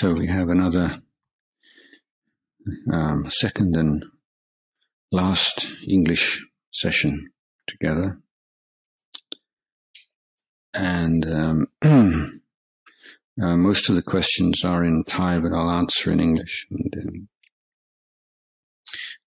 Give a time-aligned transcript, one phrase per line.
[0.00, 0.96] So we have another
[2.90, 4.02] um, second and
[5.12, 7.28] last English session
[7.66, 8.18] together.
[10.72, 11.66] And um,
[13.42, 16.66] uh, most of the questions are in Thai, but I'll answer in English.
[16.70, 17.28] And,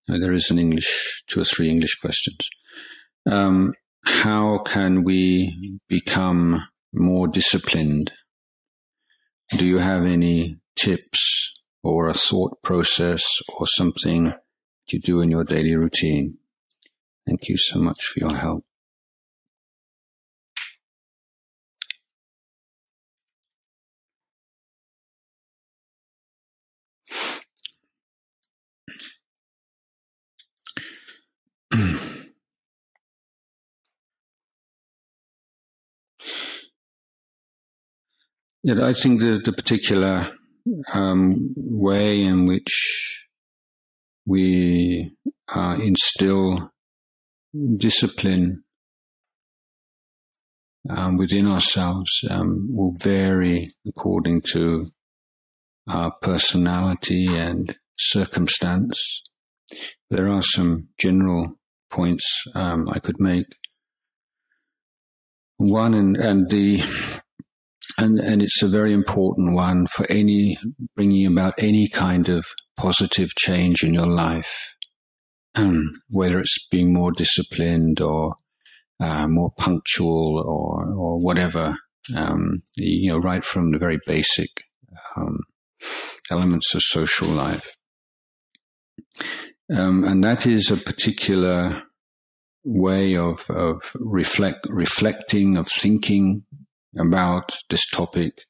[0.08, 2.48] um, there is an English, two or three English questions.
[3.30, 8.10] Um, how can we become more disciplined?
[9.56, 11.52] Do you have any tips
[11.82, 13.24] or a thought process
[13.56, 14.32] or something
[14.90, 16.38] you do in your daily routine?
[17.26, 18.64] Thank you so much for your help.
[38.66, 40.32] Yeah, I think the, the particular
[40.92, 43.26] um, way in which
[44.26, 45.10] we
[45.54, 46.72] uh, instill
[47.76, 48.64] discipline
[50.90, 54.86] um, within ourselves um, will vary according to
[55.88, 59.22] our personality and circumstance.
[60.10, 61.58] There are some general
[61.90, 63.46] points um, I could make.
[65.56, 66.82] One, and, and the
[67.98, 70.56] and and it's a very important one for any
[70.96, 72.44] bringing about any kind of
[72.76, 74.74] positive change in your life,
[75.54, 78.34] um, whether it's being more disciplined or
[79.00, 81.76] uh, more punctual or or whatever.
[82.14, 84.50] Um, you know, right from the very basic
[85.16, 85.38] um,
[86.30, 87.66] elements of social life,
[89.74, 91.82] um, and that is a particular
[92.64, 96.44] way of of reflect reflecting of thinking
[96.98, 98.42] about this topic,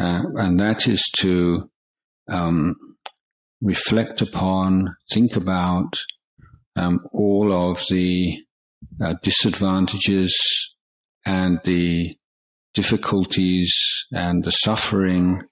[0.00, 1.70] uh, and that is to
[2.28, 2.76] um,
[3.60, 5.98] reflect upon, think about
[6.76, 8.38] um, all of the
[9.02, 10.34] uh, disadvantages
[11.24, 12.14] and the
[12.74, 13.74] difficulties
[14.12, 15.42] and the suffering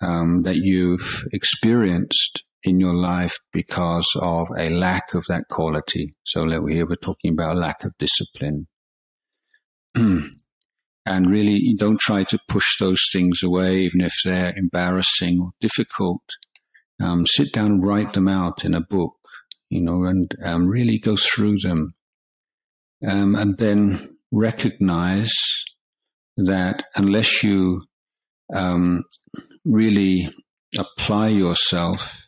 [0.00, 6.14] um, that you've experienced in your life because of a lack of that quality.
[6.24, 8.66] So here we're talking about lack of discipline.
[11.04, 16.22] and really don't try to push those things away, even if they're embarrassing or difficult.
[17.02, 19.16] Um, sit down and write them out in a book,
[19.68, 21.94] you know, and um, really go through them.
[23.06, 25.32] Um, and then recognize
[26.36, 27.82] that unless you
[28.54, 29.02] um,
[29.64, 30.32] really
[30.78, 32.18] apply yourself,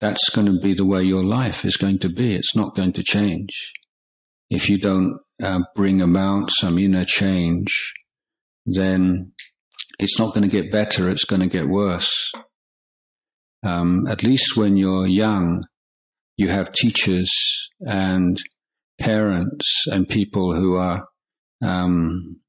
[0.00, 2.34] that's going to be the way your life is going to be.
[2.34, 3.72] It's not going to change.
[4.48, 7.92] If you don't uh, bring about some inner change,
[8.66, 9.32] then
[9.98, 12.30] it's not going to get better, it's going to get worse.
[13.62, 15.62] Um, at least when you're young,
[16.36, 17.30] you have teachers
[17.86, 18.42] and
[18.98, 21.06] parents and people who are
[21.62, 22.40] um,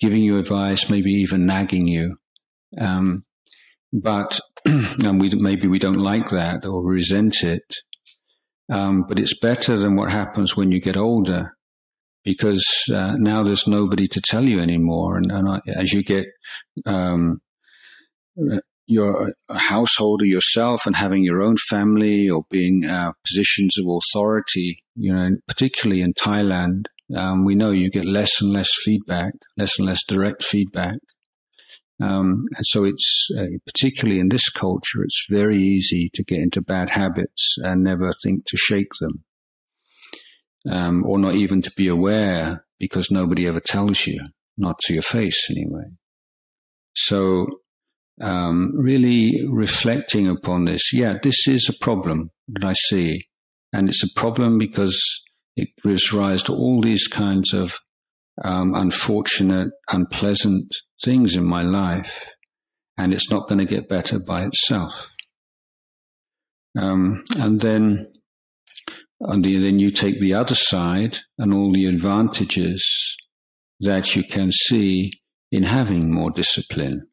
[0.00, 2.16] giving you advice, maybe even nagging you.
[2.78, 3.24] Um,
[3.92, 7.76] but and we maybe we don't like that or resent it.
[8.70, 11.56] Um, but it's better than what happens when you get older,
[12.24, 15.16] because uh, now there's nobody to tell you anymore.
[15.16, 16.26] And, and I, as you get
[16.86, 17.40] um,
[18.86, 24.82] your a householder yourself and having your own family or being uh, positions of authority,
[24.94, 26.84] you know, particularly in Thailand,
[27.16, 30.98] um, we know you get less and less feedback, less and less direct feedback.
[32.02, 36.62] Um, and so it's uh, particularly in this culture, it's very easy to get into
[36.62, 39.24] bad habits and never think to shake them
[40.68, 44.20] um, or not even to be aware because nobody ever tells you,
[44.56, 45.84] not to your face anyway.
[46.94, 47.46] So,
[48.20, 53.26] um, really reflecting upon this, yeah, this is a problem that I see.
[53.72, 55.00] And it's a problem because
[55.56, 57.78] it gives rise to all these kinds of
[58.42, 60.74] um, unfortunate, unpleasant
[61.04, 62.30] things in my life.
[62.98, 65.10] And it's not going to get better by itself.
[66.78, 68.12] Um, and then
[69.20, 73.16] and then you take the other side and all the advantages
[73.80, 75.12] that you can see
[75.52, 77.06] in having more discipline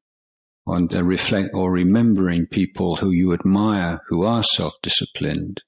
[0.66, 5.62] and reflect or remembering people who you admire who are self-disciplined.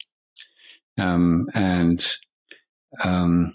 [0.98, 2.06] Um, and
[3.04, 3.54] um,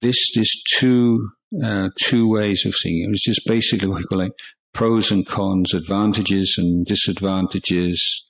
[0.00, 1.28] this this two
[1.62, 3.10] uh, two ways of thinking.
[3.12, 4.32] It just basically what we call like
[4.72, 8.24] pros and cons, advantages and disadvantages,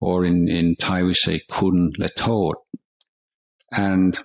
[0.00, 2.08] or in in Thai we say kun le
[3.72, 4.18] and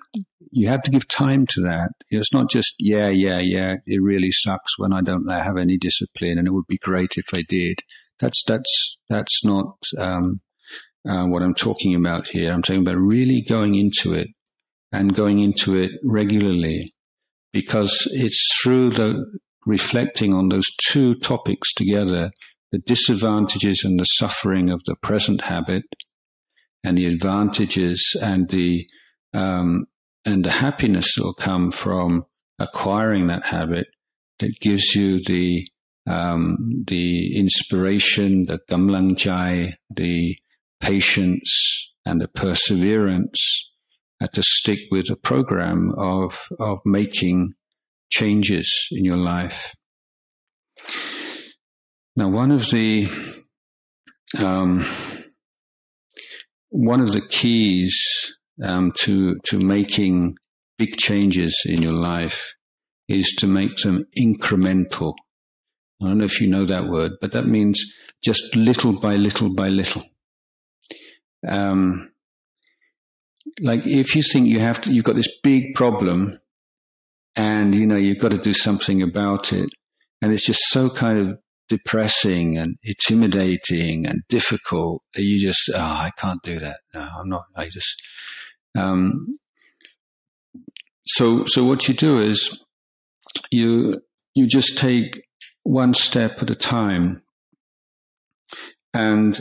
[0.52, 1.90] you have to give time to that.
[2.10, 6.38] It's not just, yeah, yeah, yeah, it really sucks when I don't have any discipline
[6.38, 7.80] and it would be great if I did.
[8.20, 10.40] That's that's that's not um,
[11.08, 12.54] uh, what I'm talking about here.
[12.54, 14.30] I'm talking about really going into it
[14.92, 16.88] and going into it regularly,
[17.52, 19.26] because it's through the
[19.66, 22.32] reflecting on those two topics together
[22.72, 25.84] the disadvantages and the suffering of the present habit,
[26.84, 28.88] and the advantages and the
[29.36, 29.86] um,
[30.24, 32.26] and the happiness that will come from
[32.58, 33.88] acquiring that habit
[34.40, 35.68] that gives you the
[36.08, 40.38] um, the inspiration, the gamlang jai, the
[40.80, 43.42] patience, and the perseverance
[44.22, 47.54] uh, to stick with a program of of making
[48.10, 49.76] changes in your life.
[52.16, 53.10] Now, one of the
[54.38, 54.86] um,
[56.70, 57.98] one of the keys
[58.64, 60.38] um, to to making
[60.78, 62.54] big changes in your life
[63.08, 65.14] is to make them incremental.
[66.02, 67.84] I don't know if you know that word, but that means
[68.24, 70.04] just little by little by little.
[71.48, 72.12] Um,
[73.62, 76.40] like if you think you have to, you've got this big problem,
[77.36, 79.70] and you know you've got to do something about it,
[80.22, 81.38] and it's just so kind of
[81.70, 85.04] depressing and intimidating and difficult.
[85.14, 86.82] That you just, oh, I can't do that.
[86.94, 87.46] No, I'm not.
[87.56, 87.96] I just.
[88.76, 89.40] Um,
[91.06, 92.60] so, so what you do is
[93.52, 94.02] you
[94.34, 95.24] you just take
[95.64, 97.22] one step at a time,
[98.94, 99.40] and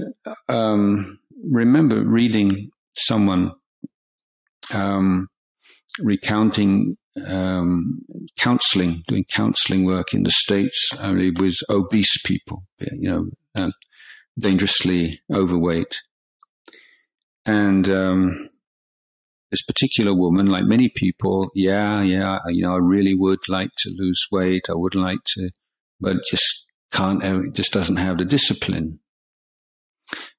[0.48, 1.19] um,
[1.50, 3.52] remember reading someone
[4.72, 5.28] um,
[5.98, 6.96] recounting
[7.26, 8.00] um,
[8.36, 13.70] counseling, doing counseling work in the States only with obese people, you know, uh,
[14.38, 16.00] dangerously overweight.
[17.46, 18.50] And um,
[19.54, 23.94] this particular woman, like many people, yeah, yeah, you know, I really would like to
[23.96, 24.64] lose weight.
[24.68, 25.50] I would like to,
[26.00, 28.98] but just can't, just doesn't have the discipline.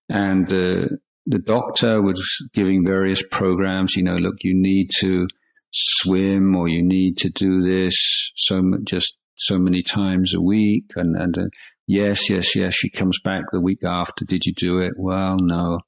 [0.09, 2.21] And the, the doctor was
[2.53, 5.29] giving various programs, you know, look, you need to
[5.71, 7.95] swim or you need to do this
[8.35, 10.91] so just so many times a week.
[10.97, 11.45] And, and uh,
[11.87, 12.73] yes, yes, yes.
[12.73, 14.25] She comes back the week after.
[14.25, 14.95] Did you do it?
[14.97, 15.79] Well, no.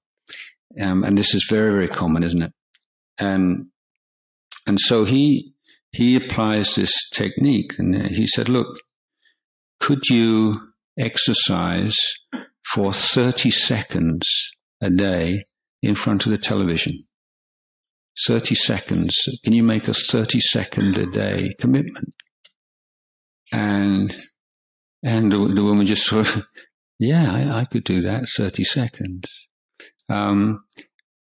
[0.79, 2.53] Um, and this is very, very common, isn't it?
[3.17, 3.67] And,
[4.65, 5.53] and so he,
[5.91, 8.77] he applies this technique and he said, look,
[9.79, 10.59] could you
[10.97, 11.95] exercise
[12.73, 14.27] for 30 seconds
[14.81, 15.43] a day
[15.81, 17.05] in front of the television?
[18.25, 19.15] 30 seconds.
[19.43, 22.13] Can you make a 30 second a day commitment?
[23.53, 24.15] And,
[25.03, 26.43] and the, the woman just sort of,
[26.99, 29.25] yeah, I, I, could do that 30 seconds.
[30.09, 30.63] Um,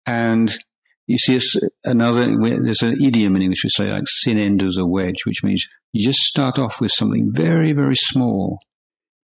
[0.07, 0.57] and
[1.07, 4.87] you see, it's another, there's an idiom in English we say like end of the
[4.87, 8.59] wedge, which means you just start off with something very, very small.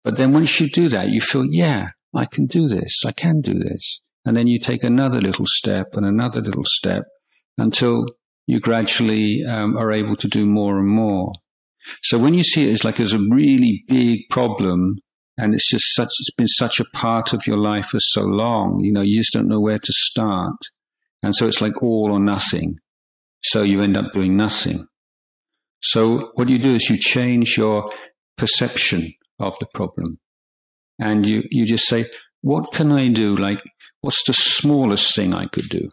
[0.04, 3.02] But then once you do that, you feel, yeah, I can do this.
[3.06, 4.02] I can do this.
[4.26, 7.06] And then you take another little step and another little step
[7.58, 8.06] until
[8.46, 11.34] you gradually um, are able to do more and more.
[12.04, 14.98] So when you see it as like as a really big problem,
[15.38, 18.82] and it's just such it's been such a part of your life for so long,
[18.82, 20.58] you know, you just don't know where to start,
[21.24, 22.78] and so it's like all or nothing.
[23.44, 24.88] So you end up doing nothing.
[25.82, 27.92] So what you do is you change your
[28.38, 30.20] perception of the problem,
[31.00, 32.06] and you you just say,
[32.42, 33.36] what can I do?
[33.36, 33.60] Like,
[34.02, 35.90] what's the smallest thing I could do?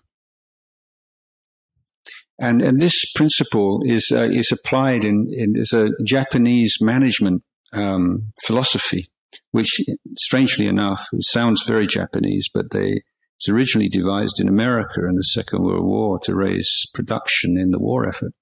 [2.40, 7.42] And, and this principle is, uh, is applied in, in, is a Japanese management
[7.73, 9.06] um, philosophy,
[9.50, 9.68] which
[10.16, 13.02] strangely enough sounds very Japanese, but they,
[13.38, 17.78] it's originally devised in America in the Second World War to raise production in the
[17.78, 18.33] war effort.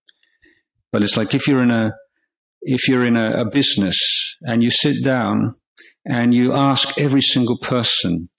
[0.91, 1.93] But it's like if you're in a,
[2.62, 3.99] if you're in a, a business
[4.43, 5.55] and you sit down
[6.07, 8.31] and you ask every single person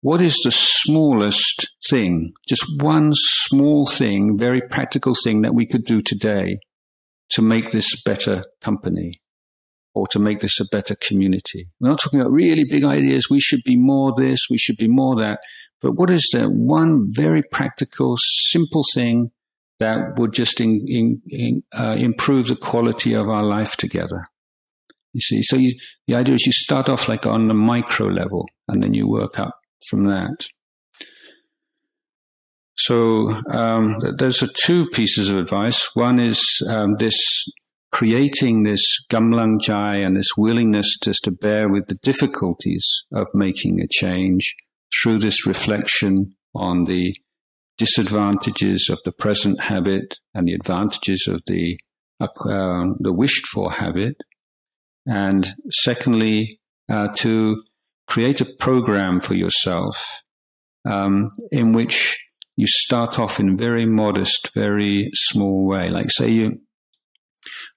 [0.00, 5.84] what is the smallest thing, just one small thing, very practical thing that we could
[5.84, 6.58] do today
[7.30, 9.20] to make this better company
[9.94, 11.68] or to make this a better community?
[11.80, 13.30] We're not talking about really big ideas.
[13.30, 15.40] We should be more this, we should be more that.
[15.82, 18.16] But what is that one very practical,
[18.50, 19.30] simple thing
[19.78, 24.24] that would just in, in, in, uh, improve the quality of our life together?
[25.12, 25.74] You see, so you,
[26.06, 29.38] the idea is you start off like on the micro level and then you work
[29.38, 29.54] up
[29.88, 30.46] from that.
[32.78, 35.88] So um, those are two pieces of advice.
[35.94, 37.16] One is um, this
[37.92, 43.80] creating this gamlang jai and this willingness just to bear with the difficulties of making
[43.80, 44.54] a change
[44.94, 47.14] through this reflection on the
[47.78, 51.78] disadvantages of the present habit and the advantages of the
[52.18, 52.28] uh,
[52.98, 54.16] the wished for habit,
[55.06, 56.58] and secondly,
[56.90, 57.62] uh, to
[58.06, 60.22] create a program for yourself
[60.86, 62.16] um, in which
[62.56, 65.90] you start off in very modest, very small way.
[65.90, 66.60] Like say you,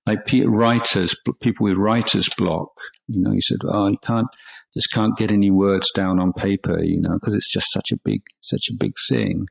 [0.06, 2.70] like writers, people with writer's block,
[3.08, 4.28] you know, you said, oh, you can't,
[4.74, 7.98] just can't get any words down on paper, you know, because it's just such a
[8.04, 9.48] big, such a big thing.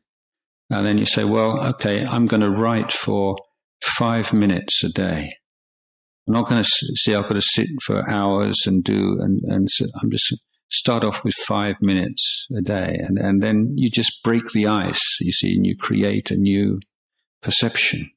[0.70, 3.36] And then you say, well, okay, I'm going to write for
[3.82, 5.32] five minutes a day.
[6.26, 9.68] I'm not going to see, I've got to sit for hours and do, and, and
[9.70, 10.34] so I'm just
[10.70, 12.98] start off with five minutes a day.
[12.98, 16.78] And, and then you just break the ice, you see, and you create a new
[17.42, 18.10] perception.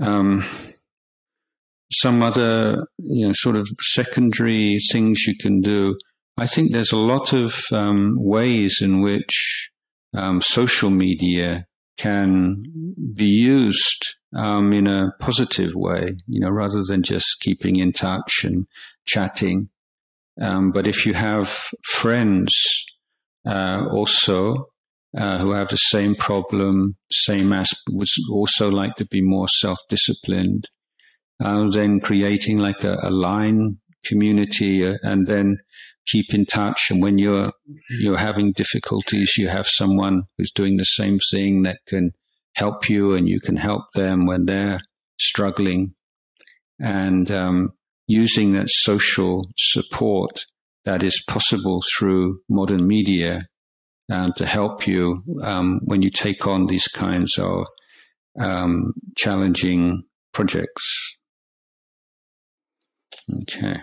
[0.00, 0.44] Um,
[2.02, 5.96] some other, you know, sort of secondary things you can do.
[6.36, 9.70] I think there's a lot of um, ways in which
[10.14, 12.62] um, social media can
[13.14, 18.44] be used um, in a positive way, you know, rather than just keeping in touch
[18.44, 18.66] and
[19.06, 19.68] chatting.
[20.40, 22.54] Um, but if you have friends
[23.44, 24.68] uh, also
[25.16, 30.68] uh, who have the same problem, same as would also like to be more self-disciplined,
[31.42, 35.58] uh, then creating like a, a LINE community uh, and then
[36.06, 36.90] keep in touch.
[36.90, 37.52] And when you're
[37.90, 42.12] you're having difficulties, you have someone who's doing the same thing that can
[42.54, 44.80] help you, and you can help them when they're
[45.18, 45.94] struggling.
[46.80, 47.70] And um,
[48.06, 50.44] using that social support
[50.84, 53.42] that is possible through modern media
[54.10, 57.66] uh, to help you um, when you take on these kinds of
[58.40, 61.17] um, challenging projects.
[63.30, 63.78] Okay.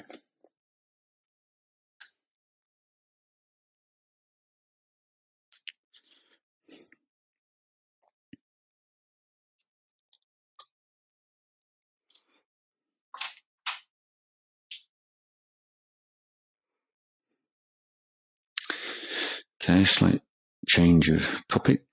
[19.61, 20.21] Okay, slight
[20.67, 21.85] change of topic.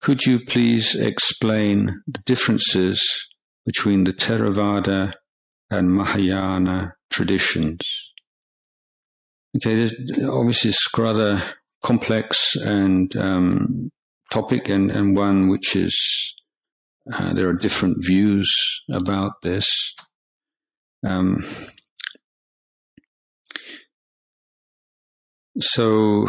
[0.00, 3.26] Could you please explain the differences
[3.64, 5.12] between the Theravada
[5.70, 7.80] and Mahayana traditions?
[9.56, 9.94] Okay, there's
[10.28, 11.42] obviously it's rather
[11.82, 13.90] complex and um,
[14.30, 15.96] topic, and, and one which is
[17.12, 18.50] uh, there are different views
[18.90, 19.66] about this.
[21.06, 21.42] Um,
[25.58, 26.26] So,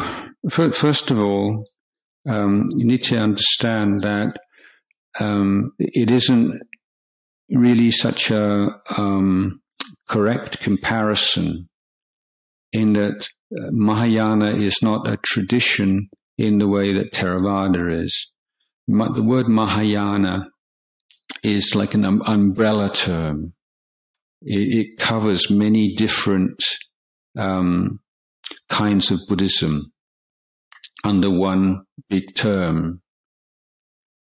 [0.50, 1.67] first of all,
[2.29, 4.38] um, you need to understand that
[5.20, 6.62] um, it isn't
[7.50, 9.62] really such a um,
[10.08, 11.70] correct comparison
[12.72, 18.27] in that uh, Mahayana is not a tradition in the way that Theravada is.
[18.88, 20.48] The word Mahayana
[21.44, 23.54] is like an um, umbrella term.
[24.42, 26.62] It, it covers many different
[27.38, 28.00] um,
[28.70, 29.92] kinds of Buddhism
[31.04, 33.01] under one big term.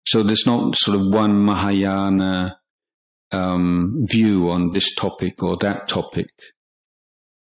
[0.07, 2.57] So there's not sort of one Mahayana
[3.33, 6.27] um, view on this topic or that topic.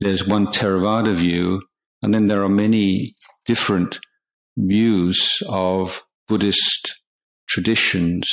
[0.01, 1.63] There's one Theravada view,
[2.03, 3.15] and then there are many
[3.47, 4.01] different
[4.57, 6.97] views of Buddhist
[7.49, 8.29] traditions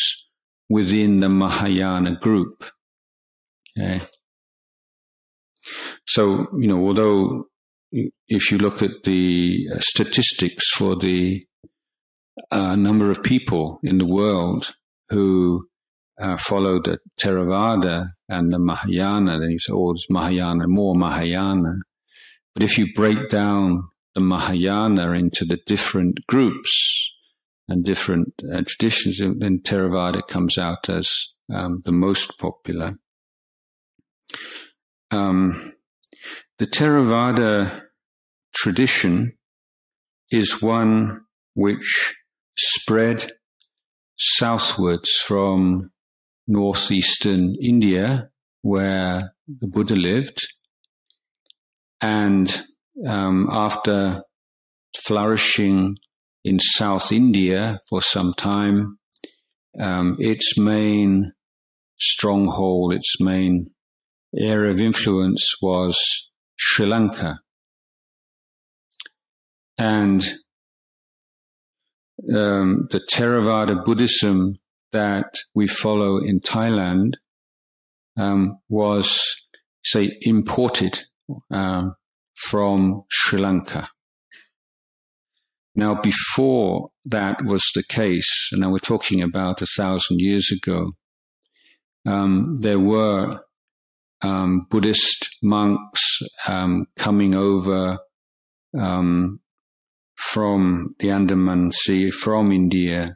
[0.69, 2.65] within the Mahayana group.
[3.77, 4.01] Okay.
[6.07, 7.45] So, you know, although
[7.91, 11.43] if you look at the uh, statistics for the
[12.51, 14.73] uh, number of people in the world
[15.09, 15.67] who
[16.19, 21.75] uh, follow the Theravada and the Mahayana, then you say, oh, it's Mahayana, more Mahayana.
[22.53, 23.83] But if you break down
[24.15, 27.11] the Mahayana into the different groups
[27.67, 31.09] and different uh, traditions, then Theravada comes out as
[31.53, 32.95] um, the most popular.
[35.11, 35.73] Um,
[36.57, 37.81] the Theravada
[38.53, 39.37] tradition
[40.31, 41.21] is one
[41.53, 42.15] which
[42.57, 43.31] spread
[44.17, 45.91] southwards from
[46.49, 48.29] northeastern India,
[48.63, 50.45] where the Buddha lived,
[52.01, 52.63] and
[53.07, 54.23] um, after
[54.97, 55.97] flourishing
[56.43, 58.97] in South India for some time,
[59.79, 61.33] um, its main
[61.99, 63.67] stronghold, its main
[64.35, 65.97] area of influence was
[66.57, 67.39] Sri Lanka.
[69.77, 70.23] And
[72.35, 74.57] um, the Theravada Buddhism
[74.91, 77.13] that we follow in Thailand
[78.17, 79.21] um, was,
[79.83, 81.01] say, imported
[81.51, 81.95] um,
[82.35, 83.89] from Sri Lanka.
[85.75, 90.91] Now, before that was the case, and now we're talking about a thousand years ago,
[92.05, 93.41] um, there were
[94.21, 96.01] um, Buddhist monks
[96.47, 97.99] um, coming over
[98.77, 99.39] um,
[100.17, 103.15] from the Andaman Sea, from India,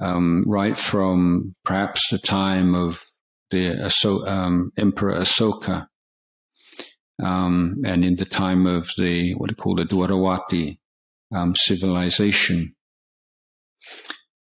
[0.00, 3.04] um, right from perhaps the time of
[3.50, 5.86] the Aso- um, Emperor Asoka,
[7.22, 10.78] um, and in the time of the what you call the Dwarawati
[11.54, 12.74] civilization.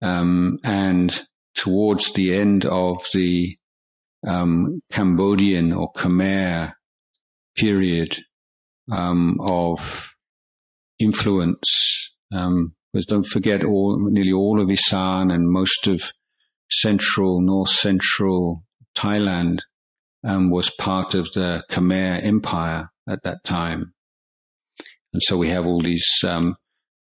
[0.02, 3.58] and towards the end of the
[4.26, 6.74] um, Cambodian or Khmer
[7.56, 8.20] period
[8.92, 10.12] um, of
[11.00, 12.12] influence.
[12.32, 16.12] Um, because don't forget, all nearly all of Isan and most of
[16.70, 18.64] central, north central
[18.96, 19.60] Thailand
[20.24, 23.94] um, was part of the Khmer Empire at that time,
[25.14, 26.56] and so we have all these um,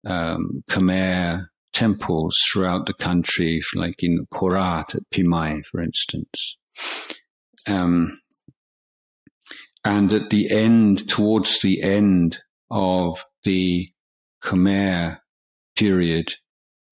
[0.06, 6.58] um, Khmer temples throughout the country, like in Korat at Phimai, for instance.
[7.66, 8.20] Um,
[9.84, 12.38] and at the end, towards the end
[12.70, 13.90] of the
[14.42, 15.19] Khmer
[15.80, 16.34] period,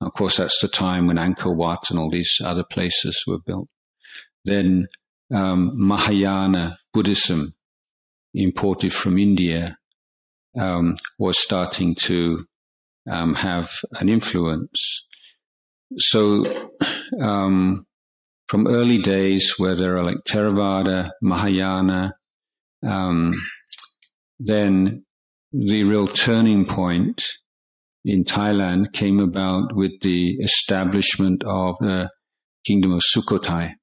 [0.00, 3.68] of course, that's the time when Angkor Wat and all these other places were built.
[4.44, 4.86] Then
[5.34, 7.54] um, Mahayana Buddhism,
[8.34, 9.76] imported from India,
[10.58, 12.38] um, was starting to
[13.10, 15.04] um, have an influence.
[15.98, 16.44] So,
[17.20, 17.86] um,
[18.48, 22.14] from early days where there are like Theravada, Mahayana,
[22.86, 23.34] um,
[24.38, 25.04] then
[25.52, 27.26] the real turning point
[28.04, 32.10] in Thailand came about with the establishment of the
[32.66, 33.74] kingdom of Sukhothai.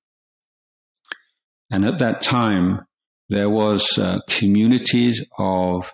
[1.71, 2.81] And at that time,
[3.29, 5.91] there was uh, communities of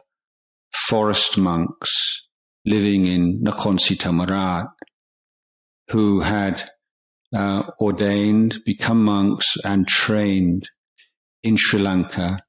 [0.87, 1.89] forest monks
[2.65, 4.67] living in Nakhon Si Thammarat
[5.91, 6.69] who had
[7.35, 10.69] uh, ordained, become monks, and trained
[11.43, 12.39] in Sri Lanka,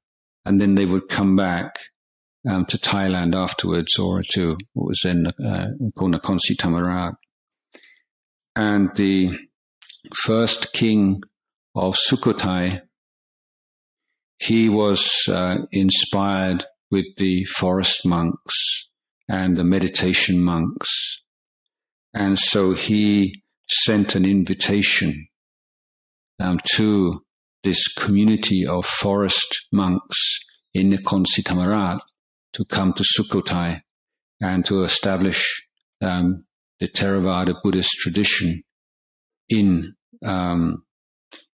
[0.45, 1.77] and then they would come back
[2.49, 7.15] um, to Thailand afterwards, or to what was then uh, called Nakhon Si Thammarat.
[8.55, 9.31] And the
[10.23, 11.21] first king
[11.75, 12.81] of Sukhothai,
[14.39, 18.89] he was uh, inspired with the forest monks
[19.27, 21.21] and the meditation monks.
[22.13, 25.27] And so he sent an invitation
[26.39, 27.23] um, to
[27.63, 30.17] this community of forest monks
[30.73, 31.99] in Nakhon Si Thammarat
[32.53, 33.81] to come to Sukhothai
[34.41, 35.63] and to establish
[36.01, 36.45] um,
[36.79, 38.63] the Theravada Buddhist tradition
[39.49, 40.83] in um,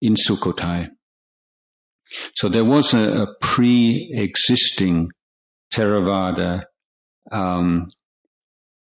[0.02, 0.90] in Sukhothai.
[2.36, 5.10] So there was a, a pre-existing
[5.74, 6.64] Theravada
[7.32, 7.90] um,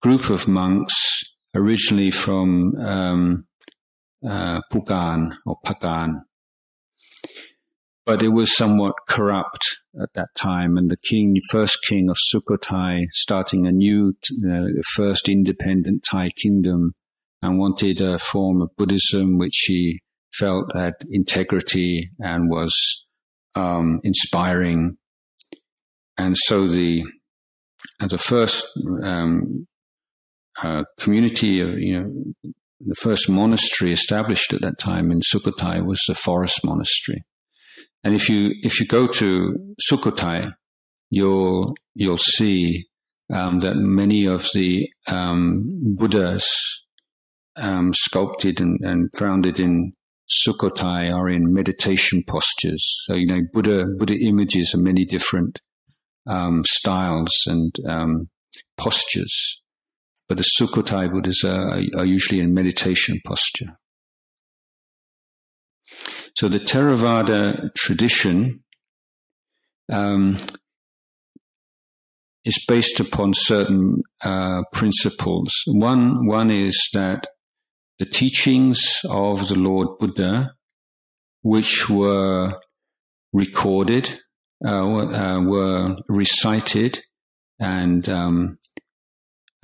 [0.01, 0.93] group of monks
[1.55, 3.45] originally from um,
[4.27, 6.21] uh, Pugan or Pagan.
[8.07, 9.63] But it was somewhat corrupt
[10.01, 14.13] at that time, and the king, first king of Sukhothai, starting a new,
[14.49, 16.93] uh, first independent Thai kingdom,
[17.41, 19.99] and wanted a form of Buddhism which he
[20.33, 22.73] felt had integrity and was
[23.55, 24.97] um, inspiring.
[26.17, 27.03] And so the
[27.99, 28.65] uh, the first
[29.03, 29.67] um,
[30.63, 35.99] uh, community, of, you know, the first monastery established at that time in Sukhothai was
[36.07, 37.25] the forest monastery.
[38.03, 40.53] And if you if you go to Sukhothai,
[41.09, 42.87] you'll you'll see
[43.33, 45.65] um, that many of the um,
[45.97, 46.47] Buddhas
[47.57, 49.91] um, sculpted and, and, founded in
[50.47, 52.85] Sukhothai are in meditation postures.
[53.05, 55.59] So you know Buddha Buddha images are many different
[56.27, 58.29] um, styles and um,
[58.77, 59.61] postures.
[60.27, 63.73] But the Sukhothai Buddhas are, are usually in meditation posture.
[66.37, 68.63] So the Theravada tradition
[69.91, 70.37] um,
[72.45, 75.51] is based upon certain uh, principles.
[75.65, 77.25] One, one is that
[77.97, 80.51] the teachings of the Lord Buddha,
[81.41, 82.53] which were
[83.33, 84.19] recorded,
[84.63, 87.01] uh, uh, were recited
[87.59, 88.59] and um,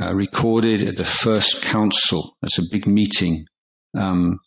[0.01, 2.35] uh, recorded at the first council.
[2.41, 3.45] That's a big meeting
[3.95, 4.39] um,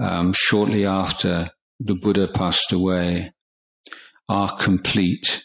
[0.00, 3.32] um, shortly after the Buddha passed away,
[4.28, 5.44] are complete.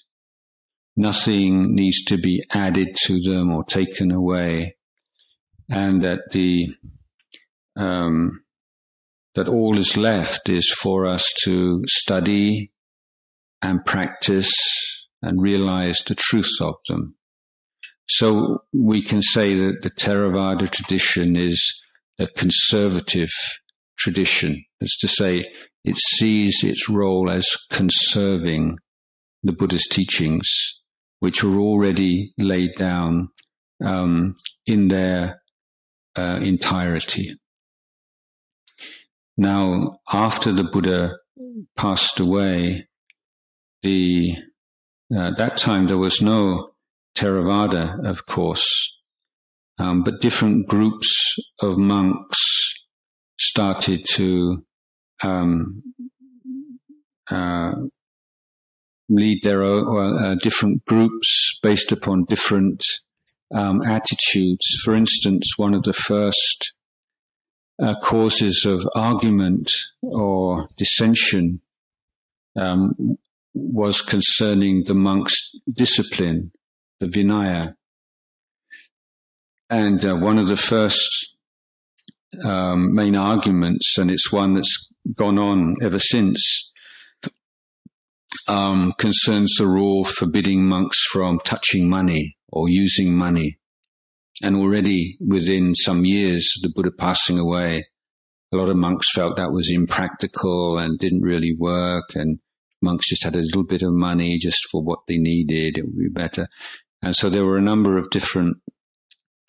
[0.95, 4.75] Nothing needs to be added to them or taken away,
[5.69, 6.67] and that the
[7.75, 8.43] um,
[9.35, 12.71] that all is left is for us to study
[13.61, 14.53] and practice
[15.21, 17.15] and realize the truth of them.
[18.07, 21.63] So we can say that the Theravada tradition is
[22.19, 23.31] a conservative
[23.97, 24.65] tradition.
[24.79, 25.45] That's to say,
[25.83, 28.77] it sees its role as conserving
[29.43, 30.49] the Buddha's teachings,
[31.19, 33.29] which were already laid down
[33.83, 35.41] um, in their
[36.15, 37.35] uh, entirety.
[39.35, 41.17] Now, after the Buddha
[41.75, 42.87] passed away,
[43.81, 44.37] the
[45.15, 46.71] uh, that time there was no
[47.15, 48.67] Theravada, of course,
[49.77, 52.39] um, but different groups of monks
[53.37, 54.63] started to
[55.23, 55.81] um,
[57.29, 57.71] uh,
[59.09, 62.83] lead their own uh, different groups based upon different
[63.53, 64.65] um, attitudes.
[64.83, 66.73] For instance, one of the first
[67.81, 69.69] uh, causes of argument
[70.01, 71.61] or dissension
[72.59, 73.17] um,
[73.53, 75.35] was concerning the monk's
[75.71, 76.51] discipline,
[76.99, 77.75] the Vinaya.
[79.69, 81.35] And uh, one of the first
[82.45, 86.71] um, main arguments, and it's one that's gone on ever since,
[88.47, 93.59] um, concerns the rule forbidding monks from touching money or using money.
[94.41, 97.87] And already within some years of the Buddha passing away,
[98.51, 102.15] a lot of monks felt that was impractical and didn't really work.
[102.15, 102.39] And
[102.81, 105.77] monks just had a little bit of money just for what they needed.
[105.77, 106.47] It would be better.
[107.01, 108.57] And so there were a number of different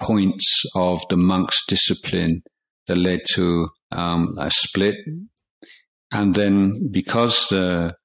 [0.00, 2.42] points of the monk's discipline
[2.86, 4.96] that led to um, a split.
[6.14, 7.96] And then because the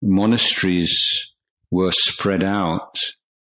[0.00, 0.96] monasteries
[1.70, 2.96] were spread out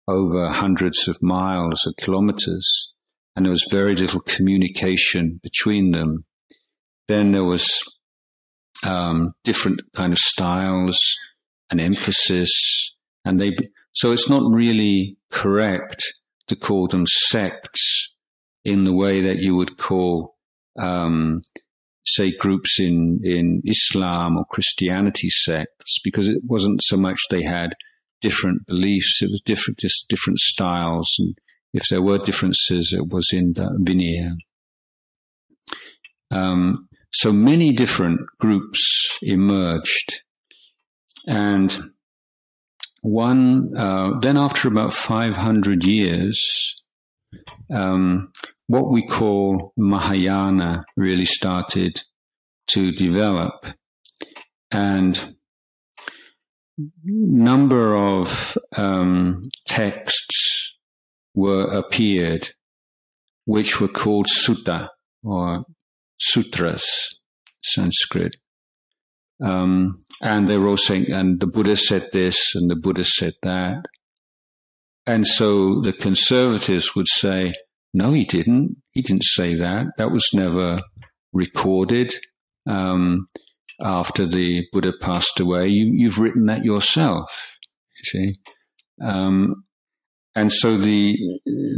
[0.08, 2.92] over hundreds of miles or kilometers,
[3.36, 6.24] and there was very little communication between them.
[7.06, 7.70] Then there was
[8.84, 10.98] um, different kind of styles
[11.70, 12.50] and emphasis,
[13.24, 13.56] and they.
[13.92, 16.02] So it's not really correct
[16.48, 18.14] to call them sects
[18.64, 20.34] in the way that you would call,
[20.76, 21.42] um,
[22.04, 27.74] say, groups in in Islam or Christianity sects, because it wasn't so much they had
[28.20, 29.20] different beliefs.
[29.20, 31.14] It was different, just different styles.
[31.18, 31.36] And
[31.72, 34.36] if there were differences, it was in the Vinaya.
[36.30, 40.22] Um, so many different groups emerged.
[41.26, 41.92] And
[43.02, 46.74] one, uh, then after about 500 years,
[47.72, 48.30] um,
[48.66, 52.02] what we call Mahayana really started
[52.68, 53.66] to develop.
[54.70, 55.36] And
[57.04, 60.74] number of um, texts
[61.34, 62.50] were appeared,
[63.44, 64.88] which were called sutta
[65.22, 65.64] or
[66.18, 67.18] sutras,
[67.62, 68.36] Sanskrit.
[69.42, 73.34] Um, and they were all saying, and the Buddha said this, and the Buddha said
[73.42, 73.86] that.
[75.06, 77.52] And so the conservatives would say,
[77.92, 78.76] no, he didn't.
[78.92, 79.86] He didn't say that.
[79.98, 80.80] That was never
[81.32, 82.14] recorded.
[82.66, 83.26] Um,
[83.82, 85.68] after the Buddha passed away.
[85.68, 87.58] You, you've written that yourself.
[87.98, 88.34] You see,
[89.02, 89.64] um,
[90.34, 91.16] and so the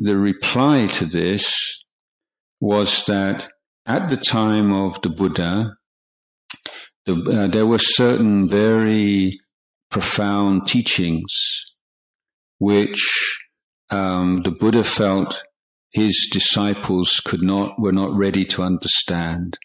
[0.02, 1.82] the reply to this
[2.60, 3.48] was that
[3.86, 5.76] at the time of the Buddha,
[7.06, 9.38] the, uh, there were certain very
[9.90, 11.32] profound teachings
[12.58, 13.38] which
[13.90, 15.42] um, the Buddha felt
[15.92, 19.58] his disciples could not were not ready to understand,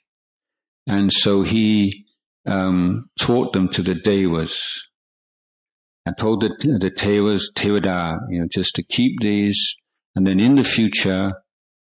[0.87, 2.05] and so he
[2.45, 4.89] um, taught them to the devas
[6.05, 6.49] and told the,
[6.79, 9.75] the devas, tevada, you know, just to keep these.
[10.15, 11.33] And then in the future,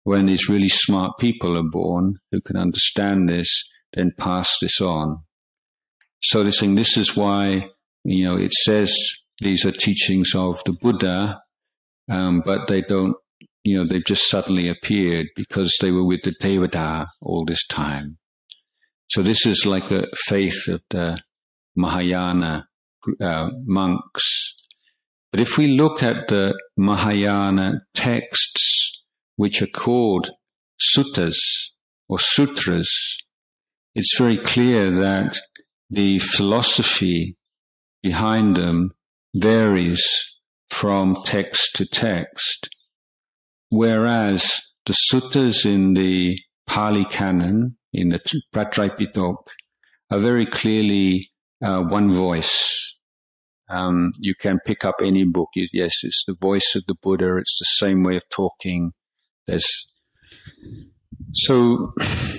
[0.05, 5.19] when these really smart people are born who can understand this, then pass this on.
[6.23, 7.69] So they're saying this is why,
[8.05, 8.97] you know, it says
[9.41, 11.41] these are teachings of the Buddha,
[12.11, 13.17] um, but they don't,
[13.65, 18.19] you know, they've just suddenly appeared because they were with the Devada all this time.
[19.11, 21.19] So this is like a faith of the
[21.77, 22.67] Mahayana
[23.21, 24.55] uh, monks.
[25.31, 28.93] But if we look at the Mahayana texts,
[29.37, 30.31] which are called
[30.97, 31.37] suttas
[32.09, 32.91] or sutras,
[33.95, 35.41] it's very clear that
[35.91, 37.37] the philosophy
[38.03, 38.93] behind them
[39.35, 40.03] varies
[40.71, 42.69] from text to text.
[43.69, 48.21] Whereas the suttas in the Pali Canon in the
[48.55, 49.37] Pratraipitok
[50.11, 51.31] are very clearly
[51.63, 52.95] uh, one voice.
[53.69, 55.49] Um, you can pick up any book.
[55.55, 57.37] Yes, it's the voice of the Buddha.
[57.39, 58.93] It's the same way of talking.
[59.47, 59.87] There's
[61.33, 61.93] so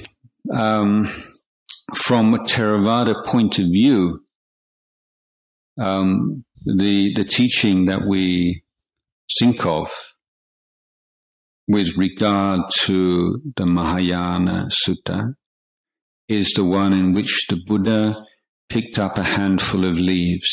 [0.53, 1.12] um,
[1.93, 4.21] from a Theravada point of view,
[5.79, 8.63] um, the the teaching that we
[9.39, 9.91] think of
[11.67, 15.34] with regard to the Mahayana Sutta
[16.28, 18.15] is the one in which the Buddha
[18.69, 20.51] picked up a handful of leaves.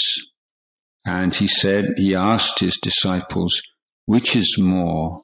[1.04, 3.60] And he said, he asked his disciples,
[4.06, 5.22] which is more,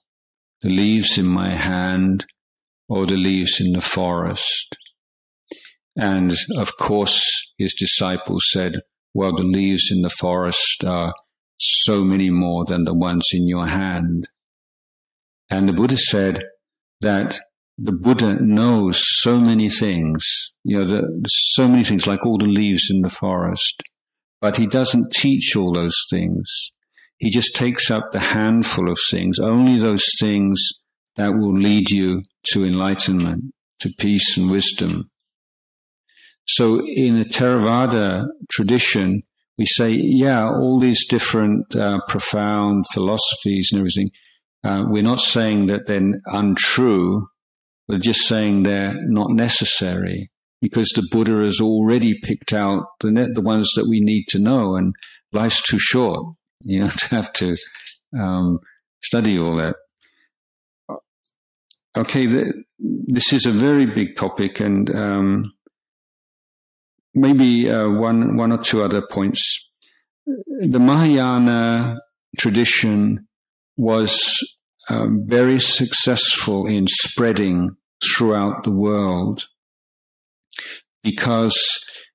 [0.62, 2.26] the leaves in my hand
[2.88, 4.76] or the leaves in the forest?
[5.96, 7.22] And of course,
[7.56, 8.74] his disciples said,
[9.14, 11.14] well, the leaves in the forest are
[11.58, 14.28] so many more than the ones in your hand.
[15.50, 16.44] And the Buddha said
[17.00, 17.40] that
[17.76, 20.24] the Buddha knows so many things,
[20.64, 23.82] you know, the, so many things, like all the leaves in the forest,
[24.40, 26.72] but he doesn't teach all those things.
[27.18, 30.60] He just takes up the handful of things, only those things
[31.16, 35.10] that will lead you to enlightenment, to peace and wisdom.
[36.48, 39.22] So in the Theravada tradition,
[39.58, 44.08] we say, yeah, all these different uh, profound philosophies and everything,
[44.64, 47.22] uh, we're not saying that they're untrue.
[47.86, 50.30] We're just saying they're not necessary
[50.60, 54.74] because the Buddha has already picked out the, the ones that we need to know,
[54.74, 54.94] and
[55.32, 56.34] life's too short,
[56.64, 57.56] you know, to have to
[58.18, 58.58] um,
[59.02, 59.76] study all that.
[61.96, 65.52] Okay, the, this is a very big topic, and um,
[67.20, 69.70] maybe uh, one one or two other points.
[70.26, 71.96] The Mahayana
[72.36, 73.26] tradition
[73.76, 74.20] was
[74.88, 79.46] um, very successful in spreading throughout the world
[81.02, 81.56] because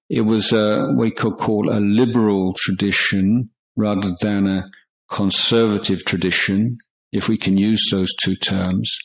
[0.09, 4.69] it was a, what we could call a liberal tradition rather than a
[5.09, 6.77] conservative tradition,
[7.11, 8.95] if we can use those two terms.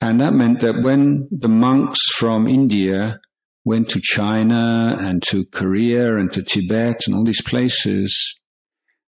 [0.00, 3.20] And that meant that when the monks from India
[3.66, 8.16] went to China and to Korea and to Tibet and all these places,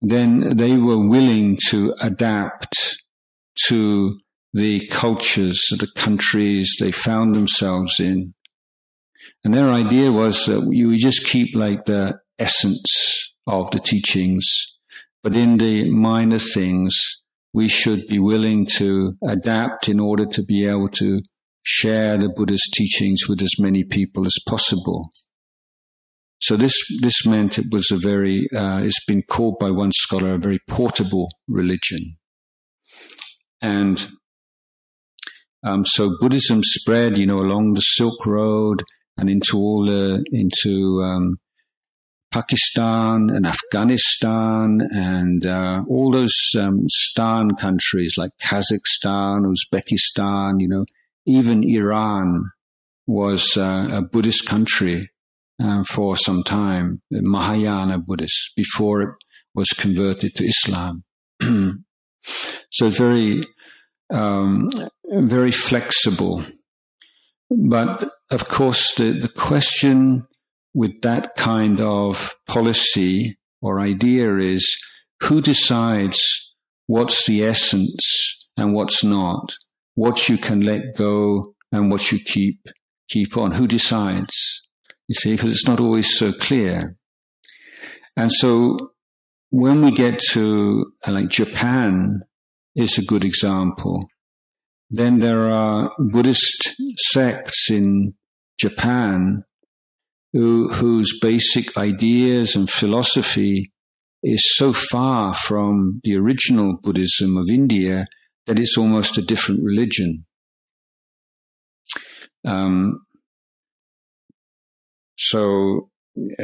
[0.02, 2.98] then they were willing to adapt
[3.68, 4.18] to
[4.52, 8.34] the cultures, the countries they found themselves in.
[9.44, 14.44] And their idea was that you just keep like the essence of the teachings,
[15.22, 16.98] but in the minor things,
[17.52, 21.20] we should be willing to adapt in order to be able to
[21.70, 25.12] share the Buddha's teachings with as many people as possible.
[26.40, 30.35] So this this meant it was a very uh, it's been called by one scholar
[30.35, 32.16] a very portable religion,
[33.61, 34.09] and
[35.62, 38.83] um, so Buddhism spread, you know, along the Silk Road
[39.18, 41.37] and into all the into um,
[42.33, 50.85] Pakistan and Afghanistan and uh, all those um, Stan countries like Kazakhstan, Uzbekistan, you know,
[51.30, 52.50] even Iran
[53.06, 55.02] was uh, a Buddhist country
[55.62, 59.16] uh, for some time, Mahayana Buddhist, before it
[59.54, 61.04] was converted to Islam.
[62.70, 63.42] so very,
[64.10, 64.70] um,
[65.04, 66.44] very flexible.
[67.50, 70.26] But of course, the, the question
[70.72, 74.64] with that kind of policy or idea is
[75.22, 76.20] who decides
[76.86, 78.00] what's the essence
[78.56, 79.54] and what's not,
[80.00, 82.58] what you can let go and what you keep
[83.10, 83.52] keep on.
[83.52, 84.34] Who decides?
[85.08, 86.96] You see, because it's not always so clear.
[88.16, 88.78] And so
[89.50, 92.20] when we get to uh, like Japan
[92.74, 94.06] is a good example.
[94.88, 96.74] Then there are Buddhist
[97.12, 98.14] sects in
[98.58, 99.44] Japan
[100.32, 103.72] who, whose basic ideas and philosophy
[104.22, 108.06] is so far from the original Buddhism of India
[108.46, 110.26] that it's almost a different religion.
[112.44, 113.03] Um,
[115.16, 115.90] so,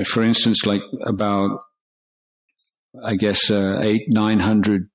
[0.05, 1.61] for instance, like about,
[3.05, 4.89] I guess, uh, eight, nine hundred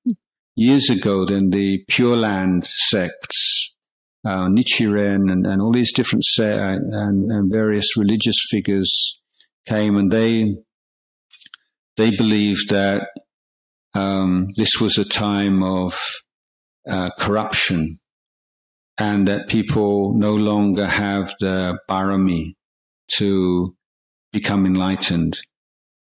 [0.54, 3.72] years ago, then the Pure Land sects,
[4.24, 9.20] uh, Nichiren and, and all these different se- uh, and, and various religious figures
[9.66, 10.56] came and they,
[11.96, 13.08] they believed that
[13.94, 16.00] um, this was a time of
[16.88, 17.98] uh, corruption
[18.98, 22.54] and that people no longer have the barami
[23.16, 23.74] to
[24.32, 25.38] become enlightened.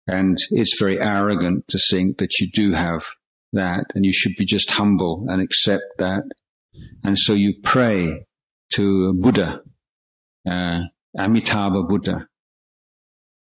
[0.07, 3.05] And it's very arrogant to think that you do have
[3.53, 6.25] that and you should be just humble and accept that.
[7.05, 8.27] And so you pray
[8.75, 9.63] to Buddha,
[10.51, 10.81] uh,
[11.17, 12.27] Amitabha Buddha.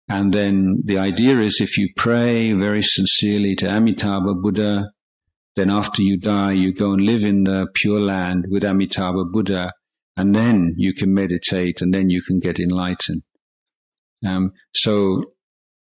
[0.08, 4.92] And then the idea is if you pray very sincerely to Amitabha Buddha,
[5.60, 9.74] then after you die, you go and live in the pure land with Amitabha Buddha,
[10.16, 13.24] and then you can meditate and then you can get enlightened.
[14.26, 15.34] Um, so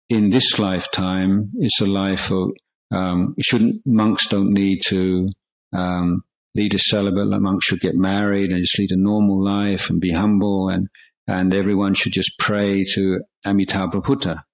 [0.08, 2.52] in this lifetime, it's a life of,
[2.90, 5.28] um, shouldn't, monks don't need to,
[5.74, 6.22] um,
[6.54, 7.26] lead a celibate.
[7.26, 10.88] Like monks should get married and just lead a normal life and be humble and,
[11.26, 14.44] and everyone should just pray to Amitabha Buddha.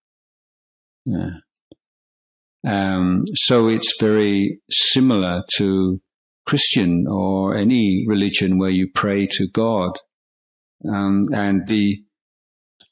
[1.04, 1.30] Yeah.
[2.66, 6.00] Um, so it's very similar to
[6.46, 9.92] Christian or any religion where you pray to God.
[10.88, 12.02] Um, and the